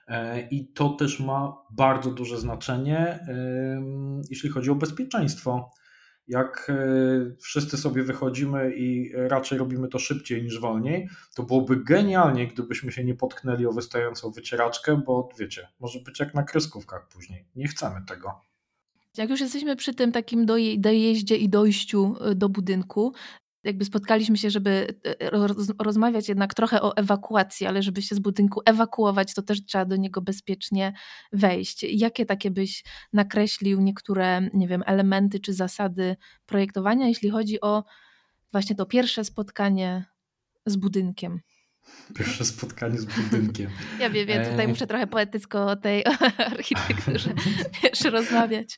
[0.08, 3.28] e, i to też ma bardzo duże znaczenie,
[4.30, 5.74] jeśli chodzi o bezpieczeństwo.
[6.28, 6.76] Jak e,
[7.42, 13.04] wszyscy sobie wychodzimy i raczej robimy to szybciej niż wolniej, to byłoby genialnie, gdybyśmy się
[13.04, 17.46] nie potknęli o wystającą wycieraczkę, bo wiecie, może być jak na kreskówkach później.
[17.56, 18.53] Nie chcemy tego.
[19.18, 20.46] Jak już jesteśmy przy tym takim
[20.78, 23.14] dojeździe i dojściu y, do budynku,
[23.64, 25.30] jakby spotkaliśmy się, żeby y,
[25.80, 29.96] rozmawiać jednak trochę o ewakuacji, ale żeby się z budynku ewakuować, to też trzeba do
[29.96, 30.94] niego bezpiecznie
[31.34, 31.84] wejść.
[31.84, 37.84] Jakie takie byś nakreślił niektóre, nie wiem, elementy czy zasady projektowania, jeśli chodzi o
[38.52, 40.06] właśnie to pierwsze spotkanie
[40.66, 41.40] z budynkiem?
[42.16, 43.70] Pierwsze spotkanie z budynkiem.
[44.00, 46.06] Ja wiem, tutaj e, muszę trochę poetycko o tej
[46.58, 47.34] architekturze
[48.12, 48.78] rozmawiać.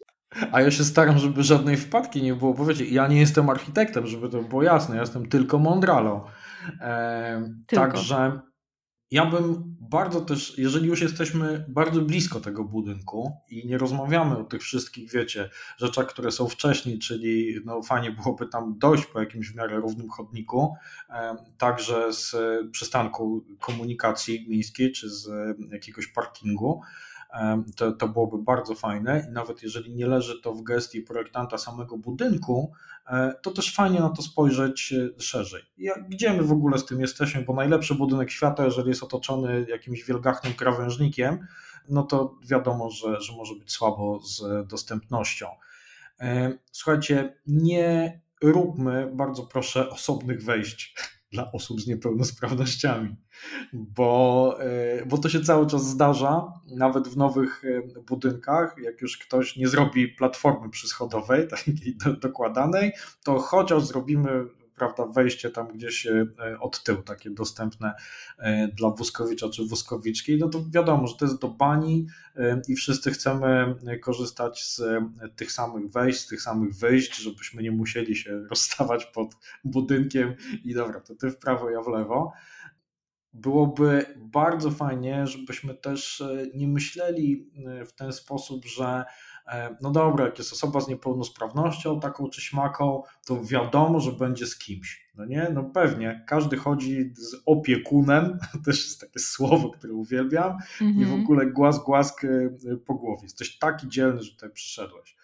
[0.51, 4.07] A ja się staram, żeby żadnej wpadki nie było, bo wiecie, ja nie jestem architektem,
[4.07, 6.21] żeby to było jasne, ja jestem tylko mądralą.
[6.81, 7.85] E, tylko.
[7.85, 8.39] Także
[9.11, 14.43] ja bym bardzo też, jeżeli już jesteśmy bardzo blisko tego budynku i nie rozmawiamy o
[14.43, 19.51] tych wszystkich, wiecie, rzeczach, które są wcześniej, czyli no fajnie byłoby tam dojść po jakimś
[19.51, 20.75] w miarę równym chodniku,
[21.09, 22.35] e, także z
[22.71, 25.29] przystanku komunikacji miejskiej czy z
[25.71, 26.81] jakiegoś parkingu,
[27.75, 31.97] to, to byłoby bardzo fajne i nawet jeżeli nie leży to w gestii projektanta samego
[31.97, 32.71] budynku,
[33.07, 35.61] e, to też fajnie na to spojrzeć e, szerzej.
[36.09, 40.03] Gdzie my w ogóle z tym jesteśmy, bo najlepszy budynek świata, jeżeli jest otoczony jakimś
[40.03, 41.47] wielgachnym krawężnikiem,
[41.89, 45.47] no to wiadomo, że, że może być słabo z dostępnością.
[46.19, 50.95] E, słuchajcie, nie róbmy bardzo proszę osobnych wejść
[51.35, 53.15] dla osób z niepełnosprawnościami,
[53.73, 59.17] bo, e, bo to się cały czas zdarza, nawet w nowych e, budynkach, jak już
[59.17, 62.91] ktoś nie zrobi platformy przyschodowej, takiej dokładanej,
[63.23, 64.45] to chociaż zrobimy
[64.75, 66.07] prawda, wejście tam gdzieś
[66.59, 67.93] od tyłu, takie dostępne
[68.73, 72.07] dla wózkowicza czy wózkowiczki, no to wiadomo, że to jest do bani
[72.67, 74.81] i wszyscy chcemy korzystać z
[75.35, 80.35] tych samych wejść, z tych samych wyjść, żebyśmy nie musieli się rozstawać pod budynkiem.
[80.63, 82.33] I dobra, to ty w prawo, ja w lewo.
[83.33, 89.05] Byłoby bardzo fajnie, żebyśmy też e, nie myśleli e, w ten sposób, że e,
[89.81, 94.57] no dobra, jak jest osoba z niepełnosprawnością, taką czy śmaką, to wiadomo, że będzie z
[94.57, 95.05] kimś.
[95.15, 95.49] No nie?
[95.53, 101.21] No pewnie, każdy chodzi z opiekunem, też jest takie słowo, które uwielbiam, i w mhm.
[101.21, 102.21] ogóle głaz, głask
[102.85, 103.23] po głowie.
[103.23, 105.15] Jesteś taki dzielny, że tutaj przyszedłeś.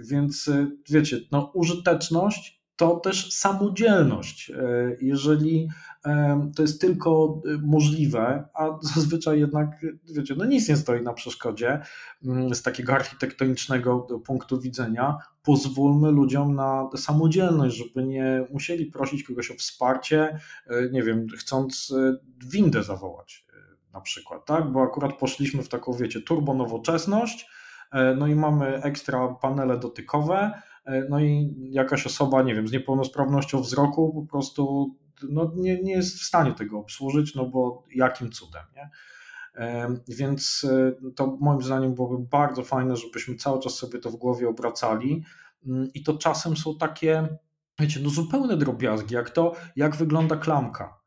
[0.00, 0.50] Więc
[0.90, 4.50] wiecie, no użyteczność to też samodzielność.
[4.50, 4.54] E,
[5.00, 5.68] jeżeli
[6.06, 11.12] e, to jest tylko e, możliwe, a zazwyczaj jednak, wiecie, no nic nie stoi na
[11.12, 11.80] przeszkodzie
[12.24, 19.50] mm, z takiego architektonicznego punktu widzenia, pozwólmy ludziom na samodzielność, żeby nie musieli prosić kogoś
[19.50, 20.38] o wsparcie,
[20.92, 21.94] nie wiem, chcąc
[22.46, 23.46] windę zawołać
[23.92, 24.72] na przykład, tak?
[24.72, 27.48] Bo akurat poszliśmy w taką, wiecie, turbo nowoczesność,
[28.16, 30.52] no i mamy ekstra panele dotykowe,
[31.08, 34.94] no i jakaś osoba, nie wiem, z niepełnosprawnością wzroku po prostu
[35.28, 38.90] no, nie, nie jest w stanie tego obsłużyć, no bo jakim cudem, nie?
[39.54, 44.16] E, więc e, to moim zdaniem byłoby bardzo fajne, żebyśmy cały czas sobie to w
[44.16, 45.24] głowie obracali.
[45.66, 47.28] Mm, I to czasem są takie,
[47.78, 51.00] wiecie, no zupełne drobiazgi, jak to, jak wygląda klamka.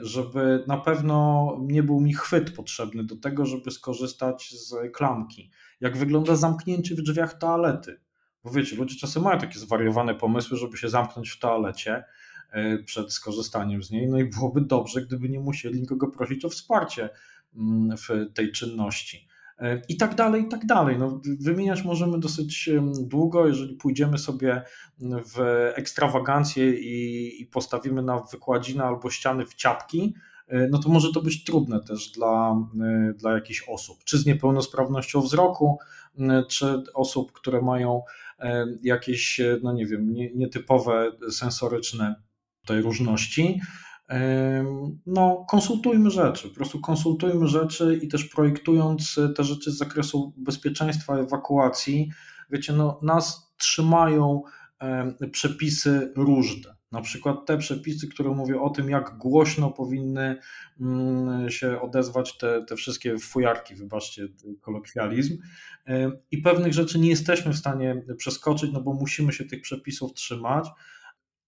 [0.00, 5.50] Żeby na pewno nie był mi chwyt potrzebny do tego, żeby skorzystać z klamki.
[5.80, 8.00] Jak wygląda zamknięcie w drzwiach toalety
[8.44, 12.04] bo wiecie, ludzie czasem mają takie zwariowane pomysły, żeby się zamknąć w toalecie
[12.50, 14.08] e, przed skorzystaniem z niej.
[14.08, 17.10] No i byłoby dobrze, gdyby nie musieli nikogo prosić o wsparcie
[17.56, 19.28] mm, w tej czynności.
[19.58, 20.98] E, I tak dalej, i tak dalej.
[20.98, 24.62] No, wymieniać możemy dosyć długo, jeżeli pójdziemy sobie
[25.00, 25.38] w
[25.74, 30.14] ekstrawagancję i, i postawimy na wykładzinę albo ściany w ciapki,
[30.48, 32.56] e, no to może to być trudne też dla,
[33.14, 35.78] dla jakichś osób, czy z niepełnosprawnością wzroku,
[36.48, 38.02] czy osób, które mają
[38.82, 42.14] jakieś, no nie wiem, nietypowe sensoryczne
[42.60, 43.60] tutaj różności.
[45.06, 51.18] No, konsultujmy rzeczy, po prostu konsultujmy rzeczy i też projektując te rzeczy z zakresu bezpieczeństwa,
[51.18, 52.10] ewakuacji,
[52.50, 54.42] wiecie, no, nas trzymają
[55.32, 56.76] przepisy różne.
[56.92, 60.38] Na przykład te przepisy, które mówią o tym, jak głośno powinny
[60.80, 64.28] mm, się odezwać te, te wszystkie fujarki, wybaczcie
[64.60, 65.38] kolokwializm.
[66.30, 70.68] I pewnych rzeczy nie jesteśmy w stanie przeskoczyć, no bo musimy się tych przepisów trzymać,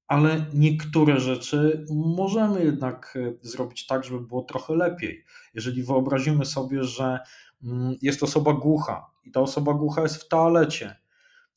[0.07, 5.25] ale niektóre rzeczy możemy jednak e, zrobić tak, żeby było trochę lepiej.
[5.55, 7.19] Jeżeli wyobrazimy sobie, że
[7.65, 10.97] mm, jest osoba głucha i ta osoba głucha jest w toalecie,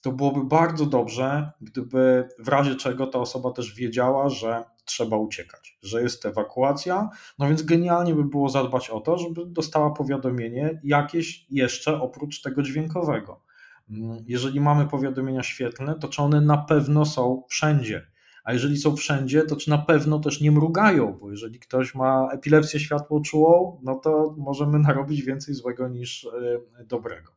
[0.01, 5.77] to byłoby bardzo dobrze, gdyby w razie czego ta osoba też wiedziała, że trzeba uciekać,
[5.81, 7.09] że jest ewakuacja.
[7.39, 12.61] No więc genialnie by było zadbać o to, żeby dostała powiadomienie jakieś jeszcze oprócz tego
[12.61, 13.43] dźwiękowego.
[13.89, 18.07] Mm, jeżeli mamy powiadomienia świetlne, to czy one na pewno są wszędzie?
[18.43, 21.17] A jeżeli są wszędzie, to czy na pewno też nie mrugają?
[21.21, 27.31] Bo jeżeli ktoś ma epilepsję światłoczułą, no to możemy narobić więcej złego niż e, dobrego.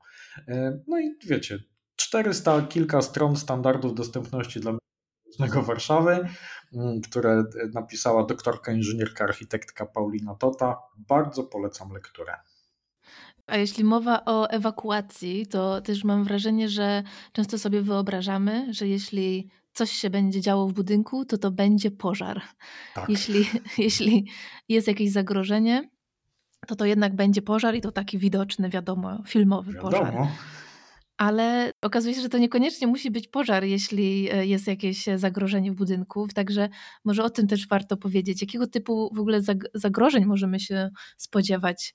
[0.49, 1.59] E, no i wiecie,
[2.01, 4.73] 400 kilka stron standardów dostępności dla
[5.27, 6.29] medycznego Warszawy,
[6.73, 10.77] mm, które napisała doktorka inżynierka architektka Paulina Tota.
[10.99, 12.37] Bardzo polecam lekturę.
[13.47, 19.51] A jeśli mowa o ewakuacji, to też mam wrażenie, że często sobie wyobrażamy, że jeśli
[19.73, 22.43] coś się będzie działo w budynku, to to będzie pożar.
[22.95, 23.09] Tak.
[23.09, 23.45] Jeśli,
[23.79, 24.27] jeśli
[24.69, 25.91] jest jakieś zagrożenie,
[26.67, 29.91] to to jednak będzie pożar i to taki widoczny, wiadomo, filmowy wiadomo.
[29.91, 30.29] pożar
[31.21, 35.75] ale okazuje się, że to niekoniecznie musi być pożar, jeśli e, jest jakieś zagrożenie w
[35.75, 36.29] budynku.
[36.35, 36.69] Także
[37.05, 38.41] może o tym też warto powiedzieć.
[38.41, 39.41] Jakiego typu w ogóle
[39.75, 41.95] zagrożeń możemy się spodziewać?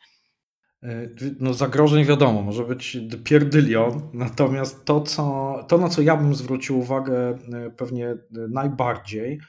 [0.84, 1.10] E,
[1.40, 6.80] no zagrożeń wiadomo, może być pierdylion, natomiast to, co, to na co ja bym zwrócił
[6.80, 9.40] uwagę e, pewnie najbardziej,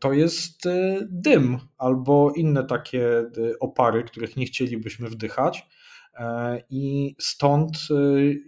[0.00, 0.68] to jest
[1.08, 5.66] dym albo inne takie opary, których nie chcielibyśmy wdychać.
[6.16, 7.94] E, I stąd, e,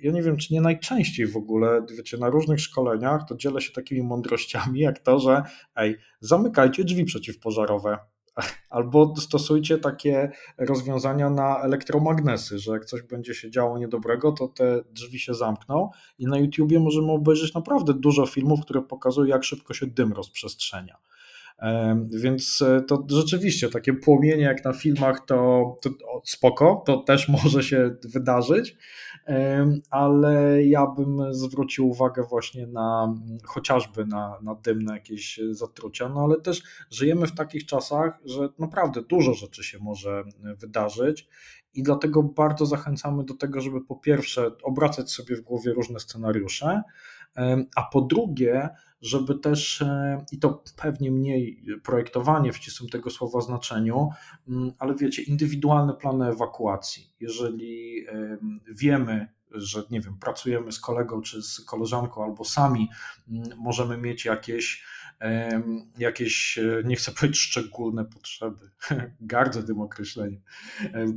[0.02, 3.72] ja nie wiem, czy nie najczęściej w ogóle, wiecie, na różnych szkoleniach to dzielę się
[3.72, 5.42] takimi mądrościami, jak to, że
[5.76, 7.98] ej, zamykajcie drzwi przeciwpożarowe,
[8.70, 14.82] albo stosujcie takie rozwiązania na elektromagnesy, że jak coś będzie się działo niedobrego, to te
[14.90, 19.74] drzwi się zamkną i na YouTubie możemy obejrzeć naprawdę dużo filmów, które pokazują, jak szybko
[19.74, 20.98] się dym rozprzestrzenia.
[22.10, 25.90] Więc e, to rzeczywiście takie płomienie jak na filmach to, to
[26.24, 28.76] spoko, to też może się wydarzyć,
[29.90, 36.40] ale ja bym zwrócił uwagę właśnie na chociażby na, na dymne jakieś zatrucia, no ale
[36.40, 40.24] też żyjemy w takich czasach, że naprawdę dużo rzeczy się może
[40.58, 41.28] wydarzyć
[41.74, 46.82] i dlatego bardzo zachęcamy do tego, żeby po pierwsze obracać sobie w głowie różne scenariusze,
[47.76, 48.68] a po drugie,
[49.00, 54.08] żeby też, e, i to pewnie mniej projektowanie w ścisłym tego słowa znaczeniu,
[54.48, 57.12] mm, ale wiecie, indywidualne plany ewakuacji.
[57.20, 58.06] Jeżeli
[58.68, 62.88] wiemy, że nie wiem, pracujemy z kolegą czy z koleżanką, albo sami
[63.28, 64.84] mm, możemy mieć jakieś
[65.98, 68.70] jakieś, e, nie chcę powiedzieć szczególne potrzeby,
[69.20, 70.40] gardzę tym określeniem,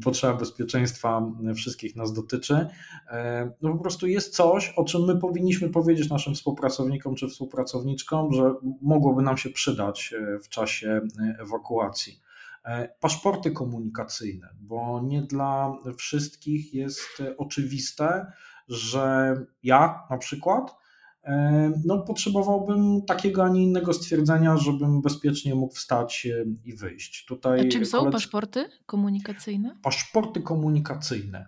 [0.04, 2.68] potrzeba bezpieczeństwa wszystkich nas dotyczy,
[3.62, 8.54] no po prostu jest coś, o czym my powinniśmy powiedzieć naszym współpracownikom czy współpracowniczkom, że
[8.82, 12.22] mogłoby nam się przydać e, w czasie e, ewakuacji.
[13.00, 18.32] Paszporty komunikacyjne, bo nie dla wszystkich jest oczywiste,
[18.68, 20.76] że ja na przykład
[21.86, 26.28] no, potrzebowałbym takiego, a nie innego stwierdzenia, żebym bezpiecznie mógł wstać
[26.66, 27.26] i wyjść.
[27.26, 29.78] Tutaj a czym są paszporty komunikacyjne?
[29.82, 31.46] Paszporty komunikacyjne.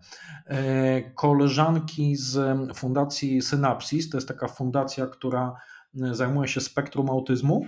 [0.48, 5.56] E, koleżanki z Fundacji Synapsis, to jest taka fundacja, która
[5.94, 7.66] zajmuje się spektrum autyzmu,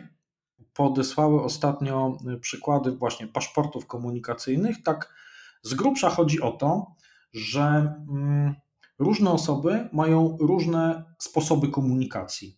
[0.74, 4.84] podesłały ostatnio przykłady właśnie paszportów komunikacyjnych.
[4.84, 5.14] Tak
[5.62, 6.96] z grubsza chodzi o to,
[7.34, 8.56] że mm,
[9.00, 12.58] różne osoby mają różne sposoby komunikacji.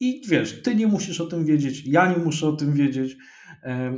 [0.00, 3.16] I wiesz, ty nie musisz o tym wiedzieć, ja nie muszę o tym wiedzieć,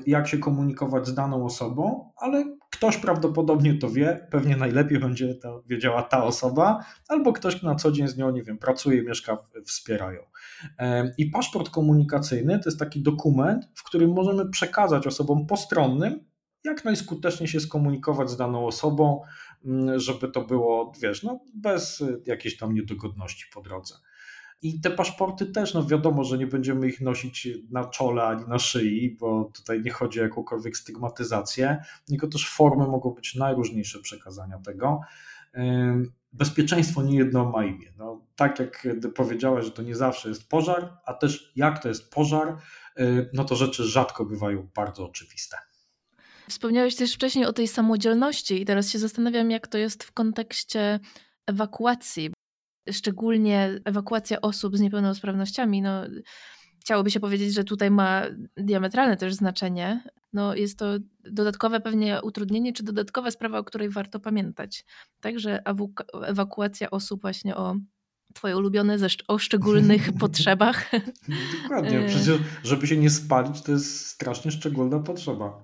[0.07, 5.63] jak się komunikować z daną osobą, ale ktoś prawdopodobnie to wie, pewnie najlepiej będzie to
[5.67, 9.39] wiedziała ta osoba, albo ktoś, kto na co dzień z nią, nie wiem, pracuje, mieszka,
[9.67, 10.21] wspierają.
[11.19, 16.25] I paszport komunikacyjny to jest taki dokument, w którym możemy przekazać osobom postronnym,
[16.67, 19.23] jak najskuteczniej się skomunikować z daną osobą,
[19.65, 23.95] mm, żeby to było, wiesz, no, bez jakiejś tam niedogodności po drodze.
[24.63, 28.59] I te paszporty też, no wiadomo, że nie będziemy ich nosić na czole ani na
[28.59, 34.59] szyi, bo tutaj nie chodzi o jakąkolwiek stygmatyzację, tylko też formy mogą być najróżniejsze przekazania
[34.59, 35.01] tego.
[36.33, 37.93] Bezpieczeństwo nie jedno ma imię.
[37.99, 42.11] No, tak jak powiedziałeś, że to nie zawsze jest pożar, a też jak to jest
[42.11, 42.57] pożar,
[43.33, 45.57] no to rzeczy rzadko bywają bardzo oczywiste.
[46.49, 51.01] Wspomniałeś też wcześniej o tej samodzielności i teraz się zastanawiam, jak to jest w kontekście
[51.47, 52.31] ewakuacji,
[52.91, 55.83] szczególnie ewakuacja osób z niepełnosprawnościami.
[55.83, 56.03] No,
[56.81, 58.23] chciałoby się powiedzieć, że tutaj ma
[58.57, 60.05] diametralne też znaczenie.
[60.33, 60.87] No, jest to
[61.25, 64.85] dodatkowe pewnie utrudnienie, czy dodatkowa sprawa, o której warto pamiętać.
[65.21, 65.63] Także
[66.23, 67.77] ewakuacja osób właśnie o
[68.35, 70.91] Twoje ulubione ze, o szczególnych potrzebach.
[71.63, 75.63] Dokładnie, przecież żeby się nie spalić, to jest strasznie szczególna potrzeba.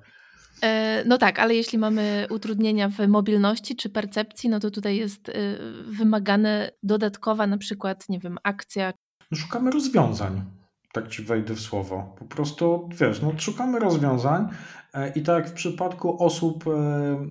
[0.62, 5.28] E, no tak, ale jeśli mamy utrudnienia w mobilności czy percepcji, no to tutaj jest
[5.28, 5.32] e,
[5.86, 8.92] wymagane dodatkowa na przykład, nie wiem, akcja.
[9.34, 10.42] Szukamy rozwiązań.
[10.92, 12.16] Tak ci wejdę w słowo.
[12.18, 14.48] Po prostu, wiesz, no szukamy rozwiązań
[14.94, 16.64] e, i tak jak w przypadku osób,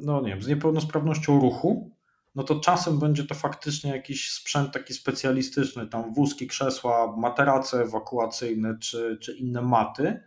[0.02, 1.92] no nie wiem, z niepełnosprawnością ruchu,
[2.36, 8.78] no to czasem będzie to faktycznie jakiś sprzęt taki specjalistyczny, tam wózki, krzesła, materace ewakuacyjne
[8.80, 10.24] czy, czy inne maty,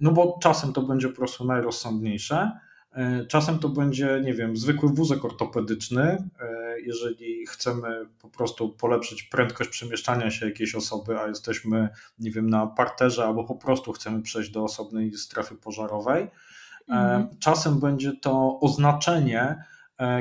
[0.00, 2.50] no bo czasem to będzie po prostu najrozsądniejsze.
[2.94, 9.22] E, czasem to będzie, nie wiem, zwykły wózek ortopedyczny, e, jeżeli chcemy po prostu polepszyć
[9.22, 14.22] prędkość przemieszczania się jakiejś osoby, a jesteśmy, nie wiem, na parterze albo po prostu chcemy
[14.22, 16.22] przejść do osobnej strefy pożarowej.
[16.22, 16.30] E,
[16.88, 17.28] mhm.
[17.38, 19.64] Czasem będzie to oznaczenie,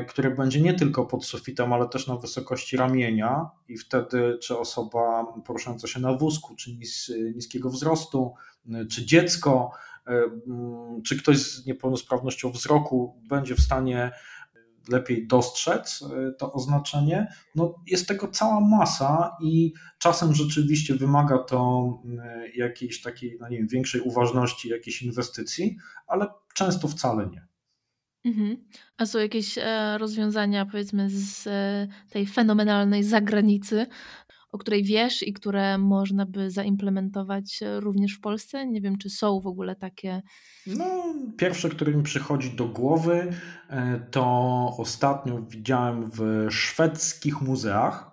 [0.08, 5.26] które będzie nie tylko pod sufitem, ale też na wysokości ramienia i wtedy czy osoba
[5.46, 8.34] poruszająca się na wózku, czy nis, niskiego wzrostu,
[8.74, 9.72] e, czy dziecko,
[10.08, 10.12] e,
[10.48, 14.12] mm, czy ktoś z niepełnosprawnością wzroku będzie w stanie
[14.90, 16.04] lepiej dostrzec
[16.38, 17.28] to oznaczenie.
[17.56, 21.90] No jest tego cała masa i czasem rzeczywiście wymaga to
[22.56, 27.53] jakiejś takiej, no nie wiem, większej uważności, jakiejś inwestycji, ale często wcale nie.
[28.26, 28.58] Mhm.
[28.98, 33.88] A są jakieś e, rozwiązania, powiedzmy, z e, tej fenomenalnej zagranicy,
[34.52, 38.68] o której wiesz i które można by zaimplementować e, również w Polsce?
[38.68, 40.22] Nie wiem, czy są w ogóle takie.
[40.68, 43.34] No, pierwsze, które mi przychodzi do głowy,
[43.70, 44.26] e, to
[44.78, 48.13] ostatnio widziałem w szwedzkich muzeach.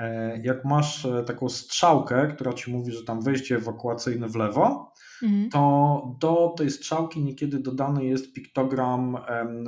[0.00, 4.92] E, jak masz e, taką strzałkę, która ci mówi, że tam wejście ewakuacyjne w lewo,
[5.22, 5.50] mhm.
[5.50, 9.16] to do tej strzałki niekiedy dodany jest piktogram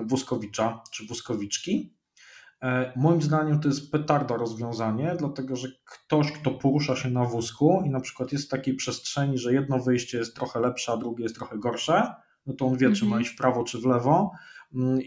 [0.07, 1.97] Wózkowicza czy Wózkowiczki.
[2.63, 7.83] E, moim zdaniem to jest petarda rozwiązanie, dlatego że ktoś, kto porusza się na wózku
[7.87, 11.23] i na przykład jest w takiej przestrzeni, że jedno wyjście jest trochę lepsze, a drugie
[11.23, 12.15] jest trochę gorsze,
[12.47, 13.23] no to on wie, czy ma mhm.
[13.23, 14.31] iść w prawo, czy w lewo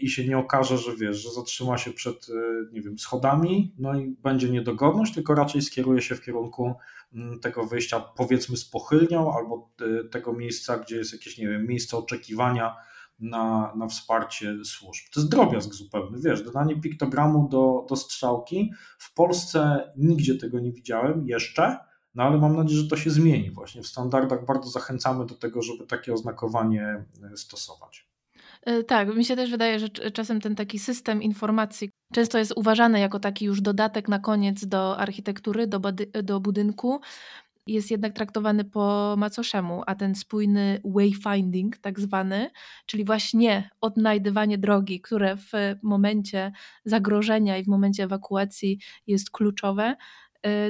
[0.00, 3.98] i się nie okaże, że wiesz, że zatrzyma się przed, e, nie wiem, schodami, no
[3.98, 6.74] i będzie niedogodność, tylko raczej skieruje się w kierunku
[7.14, 11.66] mm, tego wyjścia, powiedzmy z pochylnią, albo e, tego miejsca, gdzie jest jakieś, nie wiem,
[11.66, 12.76] miejsce oczekiwania,
[13.18, 15.04] na, na wsparcie służb.
[15.14, 18.72] To jest drobiazg zupełny, wiesz, dodanie piktogramu do, do strzałki.
[18.98, 21.78] W Polsce nigdzie tego nie widziałem jeszcze,
[22.14, 23.82] no ale mam nadzieję, że to się zmieni właśnie.
[23.82, 28.08] W standardach bardzo zachęcamy do tego, żeby takie oznakowanie e, stosować.
[28.66, 33.00] E, tak, mi się też wydaje, że czasem ten taki system informacji często jest uważany
[33.00, 35.80] jako taki już dodatek na koniec do architektury, do,
[36.22, 37.00] do budynku,
[37.66, 42.50] jest jednak traktowany po macoszemu, a ten spójny wayfinding tak zwany,
[42.86, 45.52] czyli właśnie odnajdywanie drogi, które w
[45.82, 46.52] momencie
[46.84, 49.96] zagrożenia i w momencie ewakuacji jest kluczowe,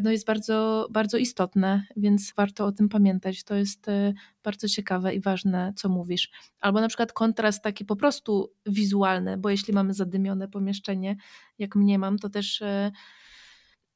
[0.02, 3.44] no jest bardzo, bardzo istotne, więc warto o tym pamiętać.
[3.44, 4.12] To jest e,
[4.42, 6.30] bardzo ciekawe i ważne, co mówisz.
[6.60, 11.16] Albo na przykład kontrast taki po prostu wizualny, bo jeśli mamy zadymione pomieszczenie,
[11.58, 12.92] jak mnie mam, to też e,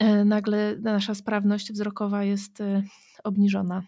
[0.00, 2.82] E, nagle nasza sprawność wzrokowa jest e,
[3.24, 3.82] obniżona.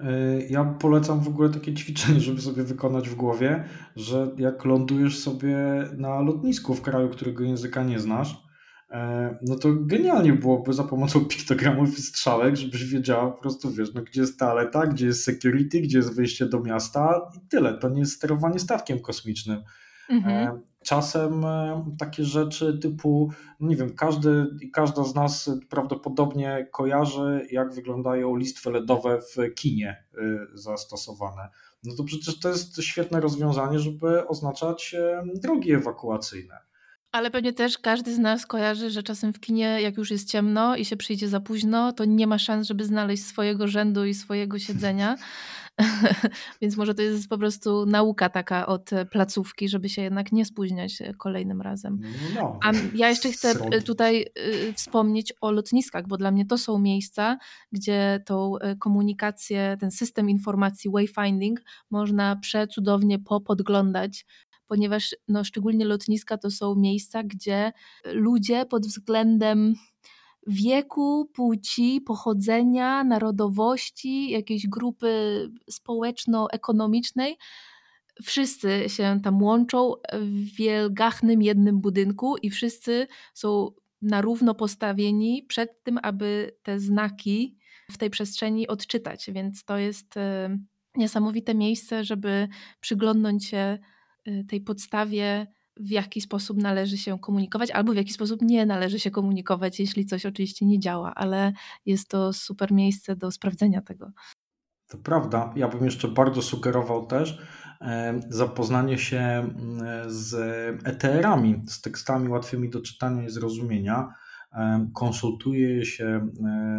[0.00, 3.64] E, ja polecam w ogóle takie ćwiczenie, żeby sobie wykonać w głowie,
[3.96, 5.56] że jak lądujesz sobie
[5.96, 8.44] na lotnisku w kraju, którego języka nie znasz,
[9.42, 14.02] no to genialnie byłoby za pomocą piktogramów i strzałek, żebyś wiedziała po prostu, wiesz, no
[14.02, 17.78] gdzie jest toaleta, gdzie jest security, gdzie jest wyjście do miasta i tyle.
[17.78, 19.62] To nie jest sterowanie statkiem kosmicznym.
[20.10, 20.60] Mhm.
[20.82, 23.30] Czasem e, takie rzeczy typu,
[23.60, 29.54] no nie wiem, każdy i każda z nas prawdopodobnie kojarzy, jak wyglądają listwy LEDowe w
[29.54, 30.20] kinie e,
[30.54, 31.48] zastosowane.
[31.84, 36.58] No to przecież to jest świetne rozwiązanie, żeby oznaczać e, drogi ewakuacyjne.
[37.14, 40.76] Ale pewnie też każdy z nas kojarzy, że czasem w kinie, jak już jest ciemno
[40.76, 44.58] i się przyjdzie za późno, to nie ma szans, żeby znaleźć swojego rzędu i swojego
[44.58, 45.16] siedzenia.
[46.60, 51.02] Więc może to jest po prostu nauka taka od placówki, żeby się jednak nie spóźniać
[51.18, 52.00] kolejnym razem.
[52.34, 54.26] No, A ja jeszcze chcę tutaj
[54.68, 57.38] y, wspomnieć o lotniskach, bo dla mnie to są miejsca,
[57.72, 61.60] gdzie tą komunikację, ten system informacji wayfinding
[61.90, 64.24] można przecudownie popodglądać
[64.66, 67.72] ponieważ no, szczególnie lotniska to są miejsca, gdzie
[68.04, 69.74] ludzie pod względem
[70.46, 75.08] wieku, płci, pochodzenia, narodowości, jakiejś grupy
[75.70, 77.36] społeczno-ekonomicznej.
[78.22, 83.70] Wszyscy się tam łączą w wielgachnym jednym budynku i wszyscy są
[84.02, 87.56] na równo postawieni przed tym, aby te znaki
[87.90, 89.30] w tej przestrzeni odczytać.
[89.32, 90.58] Więc to jest e,
[90.96, 92.48] niesamowite miejsce, żeby
[92.80, 93.78] przyglądnąć się
[94.48, 95.46] tej podstawie
[95.76, 100.06] w jaki sposób należy się komunikować, albo w jaki sposób nie należy się komunikować, jeśli
[100.06, 101.52] coś oczywiście nie działa, ale
[101.86, 104.10] jest to super miejsce do sprawdzenia tego.
[104.88, 105.52] To prawda.
[105.56, 107.38] Ja bym jeszcze bardzo sugerował też
[108.28, 109.54] zapoznanie się
[110.06, 110.34] z
[110.84, 114.14] ETR-ami, z tekstami łatwymi do czytania i zrozumienia.
[114.94, 116.28] Konsultuje się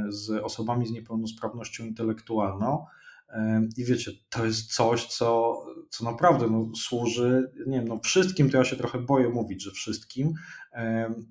[0.10, 2.86] z osobami z niepełnosprawnością intelektualną
[3.78, 5.56] i wiecie, to jest coś, co,
[5.90, 9.72] co naprawdę no, służy, nie wiem, no, wszystkim, to ja się trochę boję mówić, że
[9.72, 10.34] wszystkim,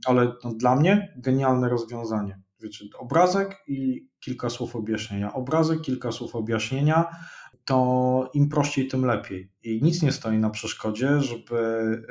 [0.06, 2.40] ale no, dla mnie genialne rozwiązanie.
[2.60, 5.32] Wiecie, obrazek i kilka słów objaśnienia.
[5.32, 7.16] Obrazek, kilka słów objaśnienia,
[7.64, 9.52] to im prościej, tym lepiej.
[9.62, 11.56] I nic nie stoi na przeszkodzie, żeby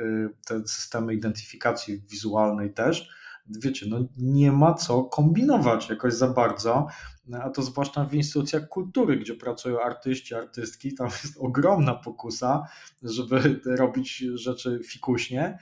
[0.00, 3.08] y, te systemy identyfikacji wizualnej też
[3.46, 6.86] wiecie, no nie ma co kombinować jakoś za bardzo,
[7.32, 12.62] a to zwłaszcza w instytucjach kultury, gdzie pracują artyści, artystki, tam jest ogromna pokusa,
[13.02, 15.58] żeby robić rzeczy fikuśnie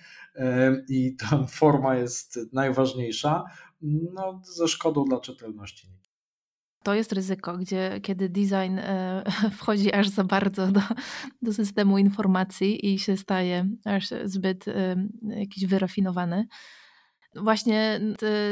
[0.89, 3.45] i tam forma jest najważniejsza,
[4.15, 5.89] no ze szkodą dla czytelności.
[6.83, 9.25] To jest ryzyko, gdzie kiedy design e,
[9.59, 10.81] wchodzi aż za bardzo do,
[11.43, 14.65] do systemu informacji i się staje aż zbyt
[15.23, 16.47] jakiś wyrafinowany.
[17.35, 18.01] Właśnie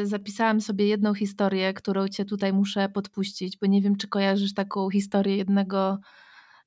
[0.05, 4.91] zapisałam sobie jedną historię, którą cię tutaj muszę podpuścić, bo nie wiem, czy kojarzysz taką
[4.91, 5.99] historię jednego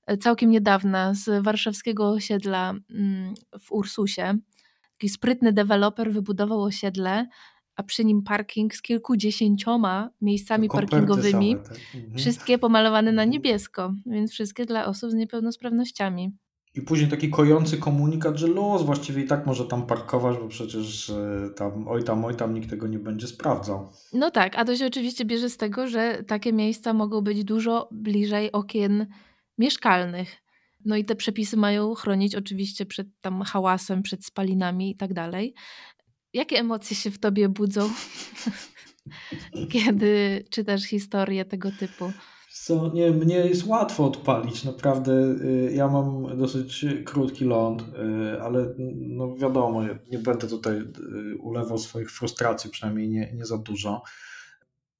[0.05, 4.37] e, całkiem niedawna z warszawskiego osiedla mm, w Ursusie.
[4.97, 7.27] Taki sprytny deweloper wybudował osiedle,
[7.75, 11.77] a przy nim parking z kilkudziesięcioma miejscami parkingowymi, same, tak?
[11.95, 12.17] mhm.
[12.17, 13.29] wszystkie pomalowane na mhm.
[13.29, 16.31] niebiesko, więc wszystkie dla osób z niepełnosprawnościami.
[16.75, 21.09] I później taki kojący komunikat, że los właściwie i tak może tam parkować, bo przecież
[21.09, 23.89] e, tam oj tam, oj tam nikt tego nie będzie sprawdzał.
[24.13, 27.89] No tak, a to się oczywiście bierze z tego, że takie miejsca mogą być dużo
[27.91, 29.07] bliżej okien
[29.57, 30.35] mieszkalnych.
[30.85, 35.53] No i te przepisy mają chronić oczywiście przed tam hałasem, przed spalinami i tak dalej.
[36.33, 37.89] Jakie emocje się w tobie budzą,
[39.73, 42.11] kiedy czytasz historię tego typu?
[42.63, 45.11] Co, nie, mnie jest łatwo odpalić, naprawdę.
[45.11, 51.77] Y, ja mam dosyć krótki ląd, y, ale no wiadomo, nie będę tutaj y, ulewał
[51.77, 54.03] swoich frustracji, przynajmniej nie, nie za dużo.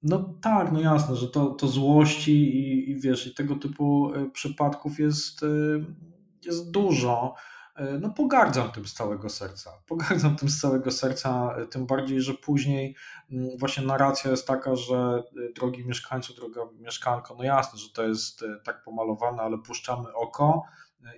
[0.02, 4.98] No tak, no jasne, że to, to złości i, i wiesz, i tego typu przypadków
[4.98, 5.40] jest,
[6.46, 7.34] jest dużo.
[7.74, 9.70] E, no pogardzam tym z całego serca.
[9.86, 12.96] Pogardzam tym z całego serca, e, tym bardziej, że później
[13.30, 18.02] mm, właśnie narracja jest taka, że e, drogi mieszkańcu, droga mieszkanko, no jasne, że to
[18.02, 20.62] jest tak pomalowane, ale puszczamy oko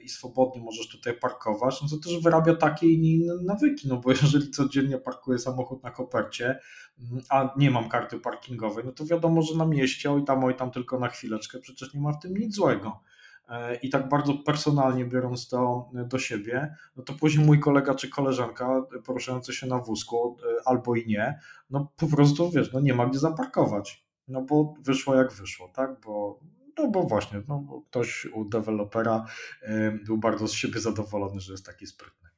[0.03, 4.11] i swobodnie możesz tutaj parkować, no to też wyrabia takie i inne nawyki, no bo
[4.23, 6.61] jeżeli codziennie parkuję samochód na kopercie,
[6.99, 10.57] mm, a nie mam karty parkingowej, no to wiadomo, że na mieście, oj tam, oj
[10.57, 13.01] tam tylko na chwileczkę, przecież nie ma w tym nic złego.
[13.49, 18.09] E, i tak bardzo personalnie biorąc to do siebie, no to później mój kolega czy
[18.09, 21.39] koleżanka poruszający się na wózku e, albo i nie,
[21.71, 26.01] no po prostu wiesz, no nie ma gdzie zaparkować, no bo wyszło jak wyszło, tak,
[26.07, 26.41] bo
[26.79, 29.25] no bo właśnie, no bo ktoś u dewelopera
[29.63, 32.29] e, był bardzo z siebie zadowolony, że jest taki sprytny.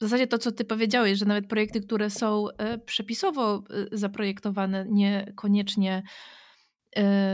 [0.00, 2.46] W zasadzie to, co ty powiedziałeś, że nawet projekty, które są
[2.86, 6.02] przepisowo zaprojektowane, niekoniecznie E,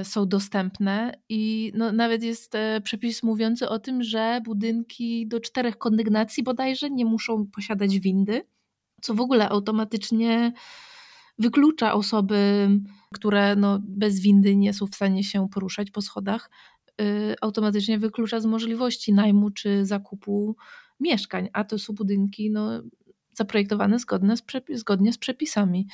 [0.04, 5.78] są dostępne i no, nawet jest e, przepis mówiący o tym, że budynki do czterech
[5.78, 8.42] kondygnacji bodajże nie muszą posiadać windy,
[9.02, 10.52] co w ogóle automatycznie
[11.38, 12.68] wyklucza osoby,
[13.14, 16.50] które no, bez windy nie są w stanie się poruszać po schodach,
[17.00, 17.04] e,
[17.40, 20.56] automatycznie wyklucza z możliwości najmu czy zakupu
[21.00, 22.82] mieszkań, a to są budynki no,
[23.34, 24.42] zaprojektowane zgodne z,
[24.74, 25.86] zgodnie z przepisami.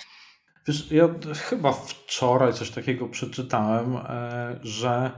[0.68, 5.10] Wiesz, ja chyba wczoraj coś takiego przeczytałem, e, że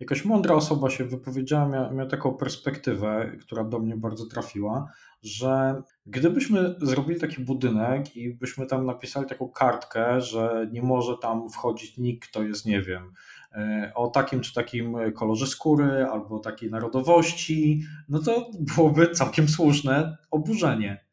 [0.00, 4.90] jakaś mądra osoba się wypowiedziała, miała, miała taką perspektywę, która do mnie bardzo trafiła,
[5.22, 11.50] że gdybyśmy zrobili taki budynek i byśmy tam napisali taką kartkę, że nie może tam
[11.50, 13.12] wchodzić nikt, kto jest, nie wiem,
[13.52, 20.16] e, o takim czy takim kolorze skóry albo takiej narodowości, no to byłoby całkiem słuszne
[20.30, 21.05] oburzenie.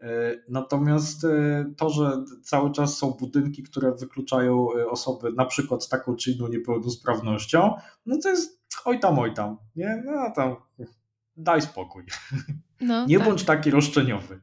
[0.00, 5.84] E, natomiast e, to, że cały czas są budynki, które wykluczają e, osoby na przykład
[5.84, 7.74] z taką czy inną niepełnosprawnością,
[8.06, 10.02] no to jest oj tam, oj tam, nie?
[10.06, 10.56] No tam
[11.36, 12.04] daj spokój.
[12.80, 13.26] No, nie tak.
[13.26, 14.40] bądź taki roszczeniowy.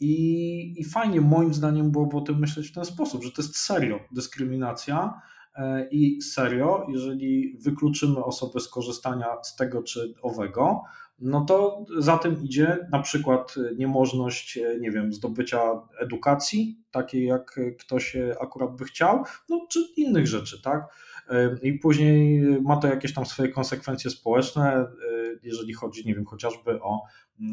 [0.00, 3.56] I, I fajnie moim zdaniem byłoby o tym myśleć w ten sposób, że to jest
[3.56, 5.20] serio dyskryminacja
[5.90, 10.82] i serio, jeżeli wykluczymy osobę z korzystania z tego czy owego,
[11.18, 15.60] no to za tym idzie na przykład niemożność, nie wiem, zdobycia
[16.00, 20.82] edukacji, takiej jak ktoś akurat by chciał, no czy innych rzeczy, tak?
[21.62, 24.86] I później ma to jakieś tam swoje konsekwencje społeczne,
[25.42, 27.02] jeżeli chodzi, nie wiem, chociażby o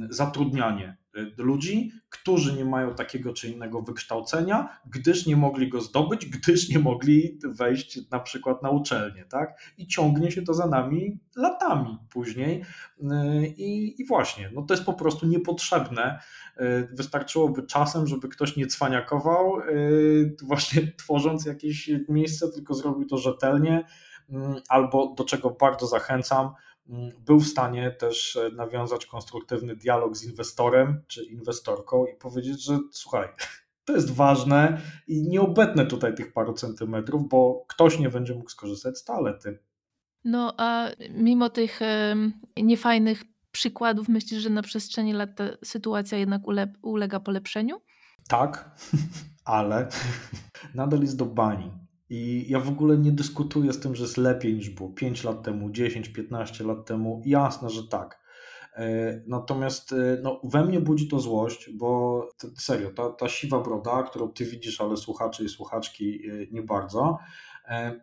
[0.10, 0.98] zatrudnianie
[1.38, 6.80] ludzi, którzy nie mają takiego czy innego wykształcenia, gdyż nie mogli go zdobyć, gdyż nie
[6.80, 9.74] mogli wejść na przykład na uczelnię, tak?
[9.78, 12.66] I ciągnie się to za nami latami później.
[13.58, 16.20] I, i właśnie, no to jest po prostu niepotrzebne.
[16.92, 19.58] Wystarczyłoby czasem, żeby ktoś nie cwaniakował,
[20.44, 23.86] właśnie tworząc jakieś miejsce, tylko zrobił to rzetelnie,
[24.70, 26.50] albo do czego bardzo zachęcam,
[27.20, 32.80] był w stanie też e, nawiązać konstruktywny dialog z inwestorem czy inwestorką i powiedzieć, że
[32.92, 33.28] słuchaj,
[33.86, 38.50] to jest ważne i nie obetnę tutaj tych paru centymetrów, bo ktoś nie będzie mógł
[38.50, 39.60] skorzystać z toalety.
[40.24, 41.80] No a mimo tych
[42.58, 46.42] niefajnych przykładów, myślisz, że na przestrzeni lat ta sytuacja jednak
[46.82, 47.82] ulega polepszeniu?
[48.28, 48.72] Tak,
[49.46, 49.88] ale
[50.76, 51.83] nadal jest do bani.
[52.16, 55.44] I ja w ogóle nie dyskutuję z tym, że jest lepiej niż było 5 lat
[55.44, 57.22] temu, 10, 15 lat temu.
[57.26, 58.20] Jasne, że tak.
[58.76, 62.22] E, natomiast e, no, we mnie budzi to złość, bo
[62.58, 67.18] serio, ta, ta siwa broda, którą ty widzisz, ale słuchacze i słuchaczki e, nie bardzo,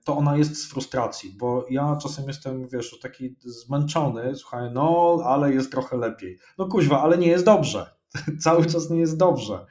[0.05, 5.53] to ona jest z frustracji, bo ja czasem jestem, wiesz, taki zmęczony, słuchaj, no, ale
[5.53, 6.39] jest trochę lepiej.
[6.59, 7.91] No kuźwa, ale nie jest dobrze.
[8.45, 9.67] Cały czas nie jest dobrze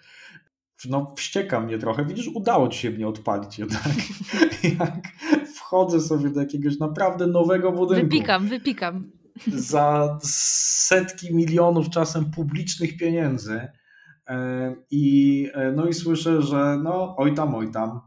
[0.85, 2.05] no wścieka mnie trochę.
[2.05, 3.83] Widzisz, udało ci się mnie odpalić jednak.
[4.79, 5.07] Jak
[5.55, 8.03] wchodzę sobie do jakiegoś naprawdę nowego budynku.
[8.03, 9.11] Wypikam, wypikam.
[9.47, 13.67] Za setki milionów czasem publicznych pieniędzy.
[14.27, 18.01] E, I, e, no i słyszę, że no oj tam, oj tam.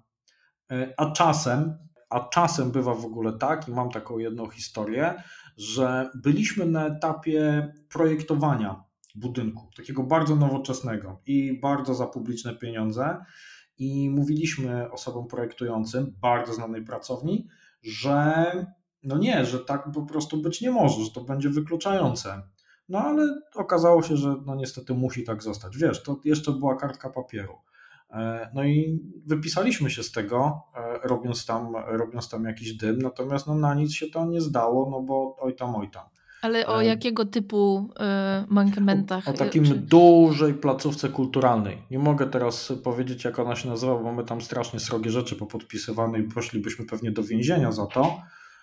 [0.72, 1.78] E, a czasem,
[2.10, 5.14] a czasem bywa w ogóle tak, i mam taką jedną historię,
[5.56, 8.84] że byliśmy na etapie projektowania
[9.16, 13.24] budynku, takiego bardzo nowoczesnego i bardzo za publiczne pieniądze.
[13.78, 17.48] I mówiliśmy osobom projektującym, bardzo znanej pracowni,
[17.82, 18.44] że
[19.02, 22.42] no nie, że tak po prostu być nie może, że to będzie wykluczające.
[22.88, 25.76] No ale okazało się, że no niestety musi tak zostać.
[25.76, 27.54] Wiesz, to jeszcze była kartka papieru.
[28.10, 33.46] E, no i wypisaliśmy się z tego, e, robiąc tam, robiąc tam jakiś dym, natomiast
[33.46, 36.04] no na nic się to nie zdało, no bo oj tam, oj tam.
[36.42, 37.88] Ale o jakiego typu
[38.48, 39.28] y, mankamentach?
[39.28, 39.74] O, o takim czy...
[39.74, 41.78] dużej placówce kulturalnej.
[41.90, 46.18] Nie mogę teraz powiedzieć, jak ona się nazywa, bo mamy tam strasznie srogie rzeczy popodpisywane
[46.18, 48.20] i poszlibyśmy pewnie do więzienia za to.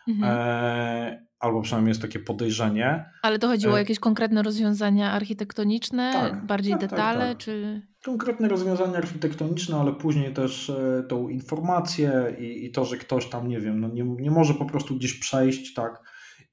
[0.07, 0.33] Mhm.
[0.33, 3.05] E, albo przynajmniej jest takie podejrzenie.
[3.21, 7.37] Ale to chodziło o e, jakieś konkretne rozwiązania architektoniczne, tak, bardziej tak, tak detale, tak,
[7.37, 7.81] czy...
[8.05, 13.47] Konkretne rozwiązania architektoniczne, ale później też e, tą informację i, i, to, że ktoś tam,
[13.47, 16.01] nie wiem, no nie, nie może po prostu gdzieś przejść, tak,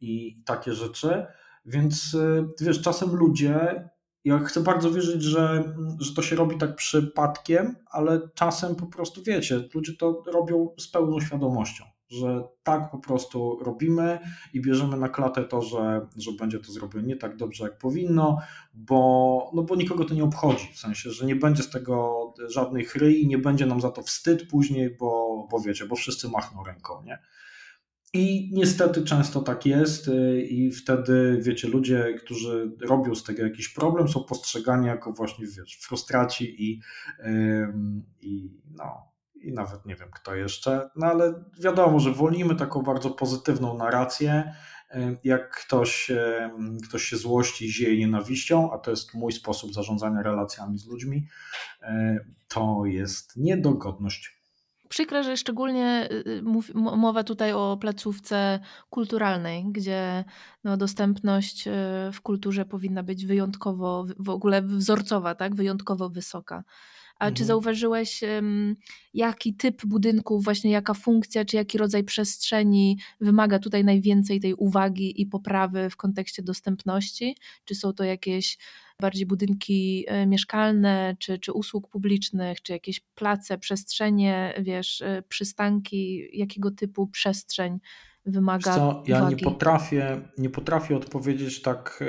[0.01, 1.27] i takie rzeczy.
[1.65, 3.89] Więc e, wiesz, czasem ludzie,
[4.25, 9.23] ja chcę bardzo wierzyć, że, że to się robi tak przypadkiem, ale czasem po prostu
[9.23, 14.19] wiecie, ludzie to robią z pełną świadomością że tak po prostu robimy
[14.53, 18.39] i bierzemy na klatę to, że, że będzie to zrobione nie tak dobrze, jak powinno,
[18.75, 22.85] bo, no bo nikogo to nie obchodzi, w sensie, że nie będzie z tego żadnej
[22.85, 26.65] chry i nie będzie nam za to wstyd później, bo, bo wiecie, bo wszyscy machną
[26.65, 27.19] ręką, nie?
[28.13, 33.69] I niestety często tak jest, y, i wtedy, wiecie, ludzie, którzy robią z tego jakiś
[33.69, 36.81] problem, są postrzegani jako właśnie, wiesz, frustraci i,
[38.21, 43.11] i no, i nawet nie wiem kto jeszcze, no ale wiadomo, że wolimy taką bardzo
[43.11, 44.55] pozytywną narrację.
[45.25, 46.11] Jak ktoś,
[46.89, 51.29] ktoś się złości, zieje nienawiścią, a to jest mój sposób zarządzania relacjami z ludźmi,
[52.49, 54.43] to jest niedogodność.
[54.89, 56.43] Przykre, że szczególnie y, y,
[56.75, 58.61] mowa tutaj o placówce
[58.91, 60.25] kulturalnej, gdzie
[60.65, 61.71] no, dostępność y,
[62.13, 65.55] w kulturze powinna być wyjątkowo, w ogóle wzorcowa, tak?
[65.55, 66.65] wyjątkowo wysoka.
[67.19, 67.35] A mhm.
[67.35, 68.21] czy zauważyłeś,
[69.15, 75.23] jaki typ budynków, właśnie jaka funkcja, czy jaki rodzaj przestrzeni wymaga tutaj najwięcej tej uwagi
[75.23, 77.37] i poprawy w kontekście dostępności?
[77.65, 78.59] Czy są to jakieś
[79.01, 86.29] bardziej budynki e, mieszkalne, czy, czy usług publicznych, czy jakieś place, przestrzenie, wiesz, e, przystanki,
[86.39, 87.79] jakiego typu przestrzeń
[88.27, 89.37] wymaga co, ja uwagi?
[89.37, 92.05] nie potrafię, nie potrafię odpowiedzieć tak,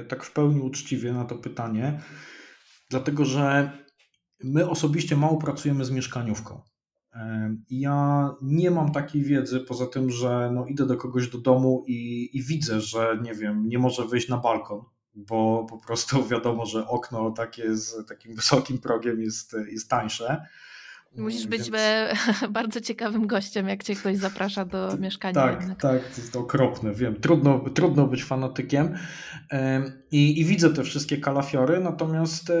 [0.00, 2.00] e, tak w pełni uczciwie na to pytanie,
[2.90, 3.70] dlatego że
[4.44, 6.60] My osobiście mało pracujemy z mieszkaniówką.
[7.70, 12.30] Ja nie mam takiej wiedzy, poza tym, że no idę do kogoś do domu i,
[12.32, 14.80] i widzę, że nie wiem, nie może wyjść na balkon,
[15.14, 20.46] bo po prostu wiadomo, że okno takie z takim wysokim progiem jest, jest tańsze.
[21.16, 22.50] Musisz być Więc...
[22.50, 25.34] bardzo ciekawym gościem, jak cię ktoś zaprasza do mieszkania.
[25.34, 25.80] Tak, jednak.
[25.80, 27.20] tak, to jest okropne, wiem.
[27.20, 28.98] Trudno, trudno być fanatykiem.
[30.10, 32.54] I, I, widzę te wszystkie kalafiory, natomiast e,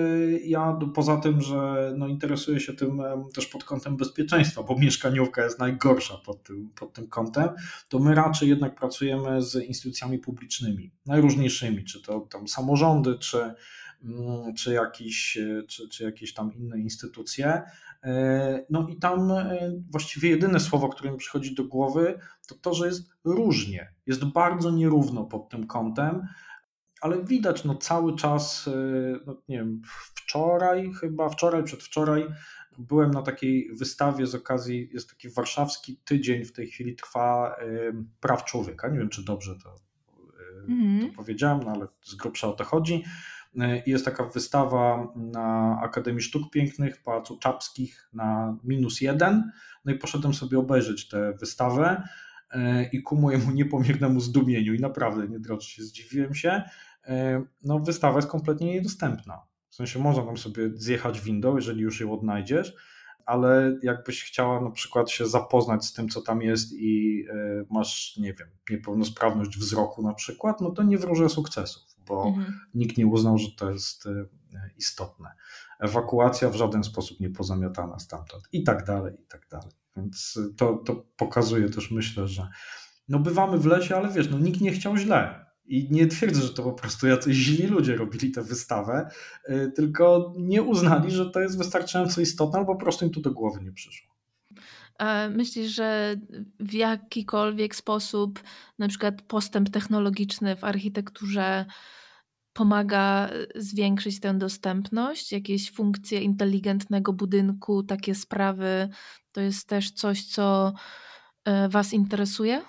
[0.44, 3.02] ja poza tym, że no, interesuję się tym
[3.34, 7.48] też pod kątem bezpieczeństwa, bo mieszkaniówka jest najgorsza pod tym, pod tym kątem,
[7.88, 13.38] to my raczej jednak pracujemy z instytucjami publicznymi, najróżniejszymi, czy to tam samorządy, czy,
[14.04, 17.62] mm, czy, jakiś, e, czy, czy jakieś tam inne instytucje.
[18.04, 22.18] E, no i tam e, właściwie jedyne słowo, które mi przychodzi do głowy,
[22.48, 23.92] to to, że jest różnie.
[24.06, 26.26] Jest bardzo nierówno pod tym kątem,
[27.00, 28.72] ale widać no cały czas, e,
[29.26, 29.82] no nie wiem,
[30.14, 32.26] wczoraj chyba, wczoraj, przedwczoraj
[32.78, 37.56] byłem na takiej wystawie z okazji, jest taki warszawski tydzień w tej chwili trwa
[38.20, 38.88] praw człowieka.
[38.88, 39.74] Nie wiem, czy dobrze to,
[40.08, 41.12] to mhm.
[41.12, 43.04] powiedziałem, no ale z grubsza o to chodzi.
[43.60, 49.52] E, jest taka wystawa na Akademii Sztuk Pięknych Pałacu Czapskich na minus jeden.
[49.84, 52.02] No i poszedłem sobie obejrzeć tę wystawę
[52.50, 56.62] e, i ku mojemu niepomiernemu zdumieniu i naprawdę, nie drodzy się, zdziwiłem się,
[57.04, 59.42] e, no wystawa jest kompletnie niedostępna.
[59.70, 62.74] W sensie można tam sobie zjechać windą, jeżeli już ją odnajdziesz,
[63.26, 67.24] ale jakbyś chciała na przykład się zapoznać z tym, co tam jest i
[67.70, 72.60] masz, nie wiem, niepełnosprawność wzroku na przykład, no to nie wróżę sukcesów bo mhm.
[72.74, 74.26] nikt nie uznał, że to jest e,
[74.78, 75.32] istotne.
[75.80, 79.70] Ewakuacja w żaden sposób nie pozamiatana stamtąd i tak dalej, i tak dalej.
[79.96, 82.48] Więc to, to pokazuje też, myślę, że
[83.08, 85.46] no bywamy w lesie, ale wiesz, no nikt nie chciał źle.
[85.64, 89.10] I nie twierdzę, że to po prostu jacyś źli ludzie robili tę wystawę,
[89.44, 93.30] e, tylko nie uznali, że to jest wystarczająco istotne, albo po prostu im to do
[93.30, 94.18] głowy nie przyszło.
[95.30, 96.16] Myślisz, że
[96.60, 98.42] w jakikolwiek sposób
[98.78, 101.66] na przykład postęp technologiczny w architekturze
[102.58, 108.88] pomaga e, zwiększyć tę dostępność, jakieś funkcje inteligentnego budynku, takie sprawy,
[109.32, 110.72] to jest też coś, co
[111.44, 112.62] e, Was interesuje?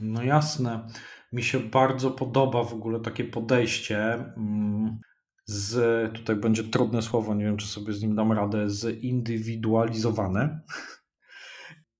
[0.00, 0.86] No jasne.
[1.32, 3.98] Mi się bardzo podoba w ogóle takie podejście
[4.36, 4.98] mm,
[5.44, 10.60] z, tutaj będzie trudne słowo, nie wiem czy sobie z nim dam radę, zindywidualizowane.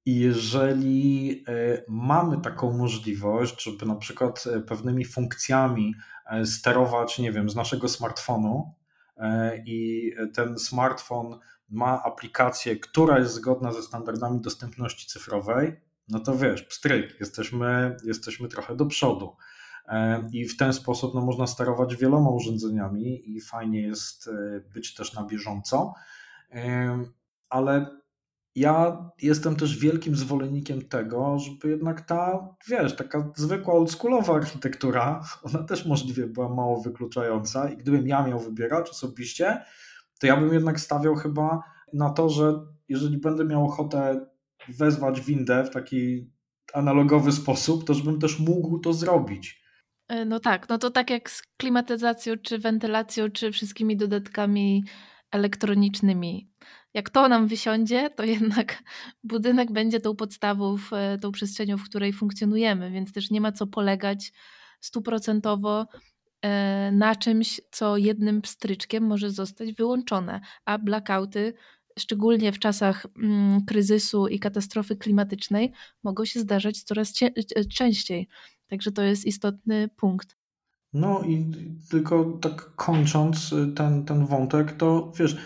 [0.06, 5.94] I jeżeli e, mamy taką możliwość, żeby na przykład pewnymi funkcjami
[6.44, 8.74] sterować, nie wiem, z naszego smartfonu
[9.66, 16.62] i ten smartfon ma aplikację, która jest zgodna ze standardami dostępności cyfrowej, no to wiesz,
[16.62, 19.36] pstryk, jesteśmy, jesteśmy trochę do przodu.
[20.32, 24.30] I w ten sposób no, można sterować wieloma urządzeniami i fajnie jest
[24.74, 25.94] być też na bieżąco.
[27.48, 27.86] Ale
[28.56, 35.62] ja jestem też wielkim zwolennikiem tego, żeby jednak ta, wiesz, taka zwykła oldschoolowa architektura, ona
[35.62, 39.62] też możliwie była mało wykluczająca i gdybym ja miał wybierać osobiście,
[40.20, 42.54] to ja bym jednak stawiał chyba na to, że
[42.88, 44.26] jeżeli będę miał ochotę
[44.68, 46.30] wezwać windę w taki
[46.74, 49.62] analogowy sposób, to żebym też mógł to zrobić.
[50.08, 54.84] E, no tak, no to tak jak z klimatyzacją, czy wentylacją, czy wszystkimi dodatkami
[55.30, 56.50] elektronicznymi.
[56.94, 58.82] Jak to nam wysiądzie, to jednak
[59.24, 60.76] budynek będzie tą podstawą,
[61.20, 64.32] tą przestrzenią, w której funkcjonujemy, więc też nie ma co polegać
[64.80, 65.86] stuprocentowo
[66.42, 71.54] e, na czymś, co jednym pstryczkiem może zostać wyłączone, a blackouty
[71.98, 75.72] szczególnie w czasach mm, kryzysu i katastrofy klimatycznej,
[76.02, 77.12] mogą się zdarzać coraz
[77.74, 78.28] częściej.
[78.68, 80.36] Także to jest istotny punkt.
[80.92, 81.52] No i
[81.90, 85.36] tylko tak kończąc y, ten, ten wątek, to wiesz,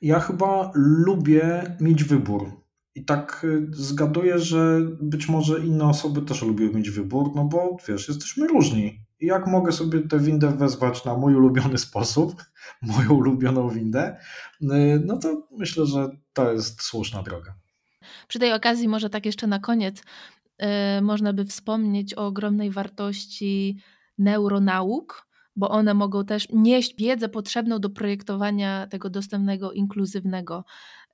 [0.00, 2.60] ja chyba lubię mieć wybór.
[2.94, 7.76] I tak y, zgaduję, że być może inne osoby też lubią mieć wybór, no bo
[7.88, 9.00] wiesz, jesteśmy różni.
[9.20, 12.44] I jak mogę sobie tę windę wezwać na mój ulubiony sposób,
[12.82, 14.16] moją ulubioną windę,
[14.62, 14.66] y,
[15.06, 17.54] no to myślę, że to jest słuszna droga.
[18.28, 20.02] Przy tej okazji, może tak jeszcze na koniec,
[20.58, 20.66] yy,
[21.02, 23.76] można by wspomnieć o ogromnej wartości
[24.18, 30.64] neuronauk, bo one mogą też nieść wiedzę potrzebną do projektowania tego dostępnego, inkluzywnego.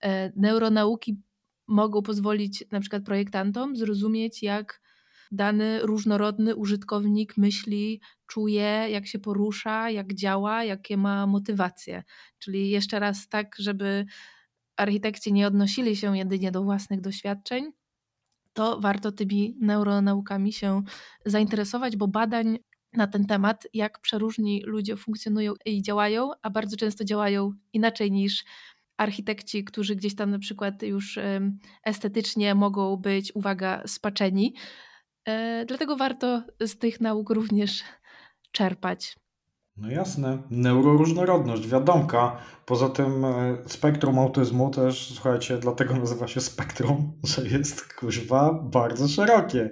[0.03, 1.22] E, neuronauki
[1.66, 4.80] mogą pozwolić na przykład projektantom zrozumieć, jak
[5.32, 12.03] dany różnorodny użytkownik myśli, czuje, jak się porusza, jak działa, jakie ma motywacje.
[12.39, 14.07] Czyli jeszcze raz tak, żeby
[14.76, 17.72] architekci nie odnosili się jedynie do własnych doświadczeń,
[18.53, 20.82] to warto tymi neuronaukami się
[21.26, 22.59] zainteresować, bo badań
[22.97, 28.44] na ten temat, jak przeróżni ludzie funkcjonują i działają, a bardzo często działają inaczej niż
[28.97, 31.18] architekci, którzy gdzieś tam na przykład już
[31.84, 34.55] estetycznie mogą być, uwaga, spaczeni.
[35.28, 37.82] E, dlatego warto z tych nauk również
[38.53, 39.16] czerpać.
[39.79, 42.37] No jasne, neuroróżnorodność, wiadomka.
[42.66, 49.09] Poza tym e, spektrum autyzmu też, słuchajcie, dlatego nazywa się spektrum, że jest kuźwa bardzo
[49.09, 49.70] szerokie.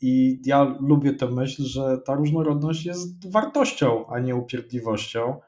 [0.00, 5.40] I ja lubię tę myśl, że ta różnorodność jest wartością, a nie upierdliwością.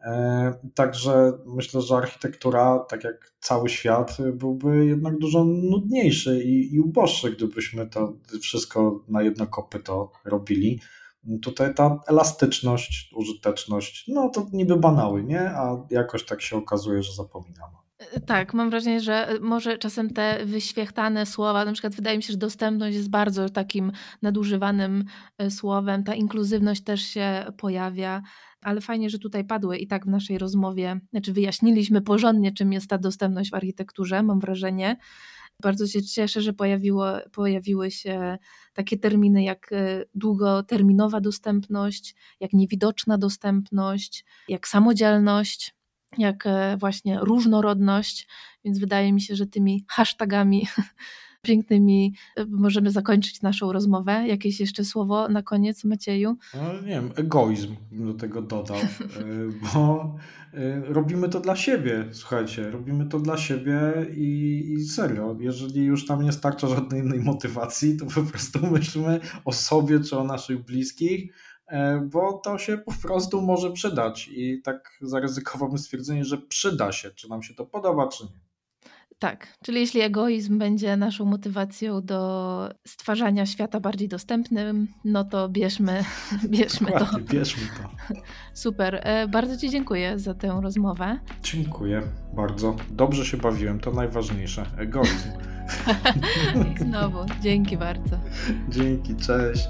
[0.00, 6.80] E, także myślę, że architektura, tak jak cały świat, byłby jednak dużo nudniejszy i, i
[6.80, 10.80] uboższy, gdybyśmy to wszystko na jedno kopyto robili.
[11.42, 15.40] Tutaj ta elastyczność, użyteczność, no to niby banały, nie?
[15.40, 17.82] A jakoś tak się okazuje, że zapominamy.
[18.10, 22.22] E, tak, mam wrażenie, że e, może czasem te wyświechtane słowa, na przykład wydaje mi
[22.22, 23.92] się, że dostępność jest bardzo takim
[24.22, 25.04] nadużywanym
[25.38, 28.22] e, słowem, ta inkluzywność też się pojawia,
[28.62, 32.90] ale fajnie, że tutaj padły i tak w naszej rozmowie, znaczy wyjaśniliśmy porządnie, czym jest
[32.90, 34.96] ta dostępność w architekturze, mam wrażenie.
[35.62, 38.38] Bardzo się cieszę, że pojawiło, pojawiły się
[38.72, 45.74] takie terminy jak e, długoterminowa dostępność, jak niewidoczna dostępność, jak samodzielność,
[46.18, 48.28] jak e, właśnie różnorodność,
[48.64, 50.66] więc wydaje mi się, że tymi hashtagami
[51.42, 54.24] pięknymi e, możemy zakończyć naszą rozmowę.
[54.28, 56.36] Jakieś jeszcze słowo na koniec, Macieju?
[56.54, 58.84] No, nie wiem, egoizm do tego dodał, e,
[59.74, 60.14] bo
[60.54, 63.80] e, robimy to dla siebie, słuchajcie, robimy to dla siebie
[64.16, 69.20] i, i serio, jeżeli już tam nie starcza żadnej innej motywacji, to po prostu myślimy
[69.44, 71.32] o sobie czy o naszych bliskich,
[72.10, 77.28] bo to się po prostu może przydać i tak zaryzykowamy stwierdzenie, że przyda się, czy
[77.28, 78.51] nam się to podoba, czy nie.
[79.22, 86.04] Tak, czyli jeśli egoizm będzie naszą motywacją do stwarzania świata bardziej dostępnym, no to bierzmy,
[86.48, 87.06] bierzmy to.
[87.20, 88.14] bierzmy to.
[88.54, 91.18] Super, e, bardzo Ci dziękuję za tę rozmowę.
[91.42, 92.02] Dziękuję
[92.32, 92.76] bardzo.
[92.90, 94.66] Dobrze się bawiłem, to najważniejsze.
[94.78, 95.28] Egoizm.
[96.74, 98.16] I znowu, dzięki bardzo.
[98.68, 99.68] Dzięki, cześć.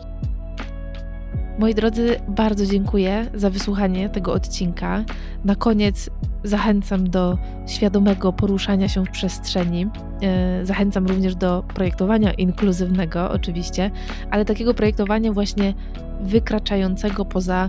[1.62, 5.04] Moi drodzy, bardzo dziękuję za wysłuchanie tego odcinka.
[5.44, 6.10] Na koniec
[6.44, 9.86] zachęcam do świadomego poruszania się w przestrzeni.
[10.22, 13.90] E, zachęcam również do projektowania inkluzywnego, oczywiście,
[14.30, 15.74] ale takiego projektowania właśnie
[16.20, 17.68] wykraczającego poza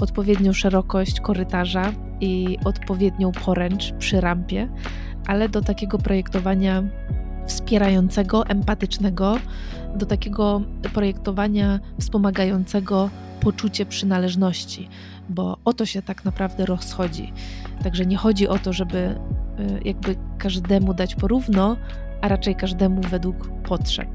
[0.00, 4.68] odpowiednią szerokość korytarza i odpowiednią poręcz przy rampie,
[5.26, 6.82] ale do takiego projektowania
[7.46, 9.38] wspierającego, empatycznego,
[9.96, 10.62] do takiego
[10.94, 13.10] projektowania wspomagającego
[13.40, 14.88] poczucie przynależności,
[15.28, 17.32] bo o to się tak naprawdę rozchodzi.
[17.82, 21.76] Także nie chodzi o to, żeby y, jakby każdemu dać porówno,
[22.20, 24.08] a raczej każdemu według potrzeb.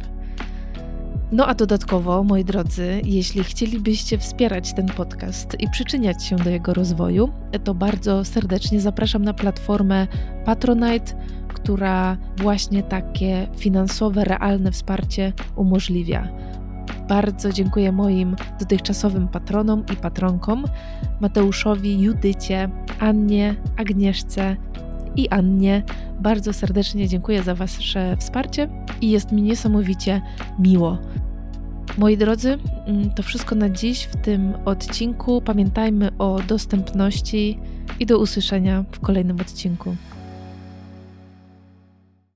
[1.31, 6.73] No a dodatkowo, moi drodzy, jeśli chcielibyście wspierać ten podcast i przyczyniać się do jego
[6.73, 7.29] rozwoju,
[7.63, 10.07] to bardzo serdecznie zapraszam na platformę
[10.45, 11.13] Patronite,
[11.47, 16.27] która właśnie takie finansowe, realne wsparcie umożliwia.
[17.07, 20.65] Bardzo dziękuję moim dotychczasowym patronom i patronkom
[21.21, 22.69] Mateuszowi, Judycie,
[22.99, 24.55] Annie, Agnieszce
[25.15, 25.83] i Annie.
[26.19, 28.69] Bardzo serdecznie dziękuję za Wasze wsparcie
[29.01, 30.21] i jest mi niesamowicie
[30.59, 30.97] miło.
[31.97, 35.41] Moi drodzy, mm, to wszystko na dziś w tym odcinku.
[35.41, 37.59] Pamiętajmy o dostępności
[37.99, 39.95] i do usłyszenia w kolejnym odcinku.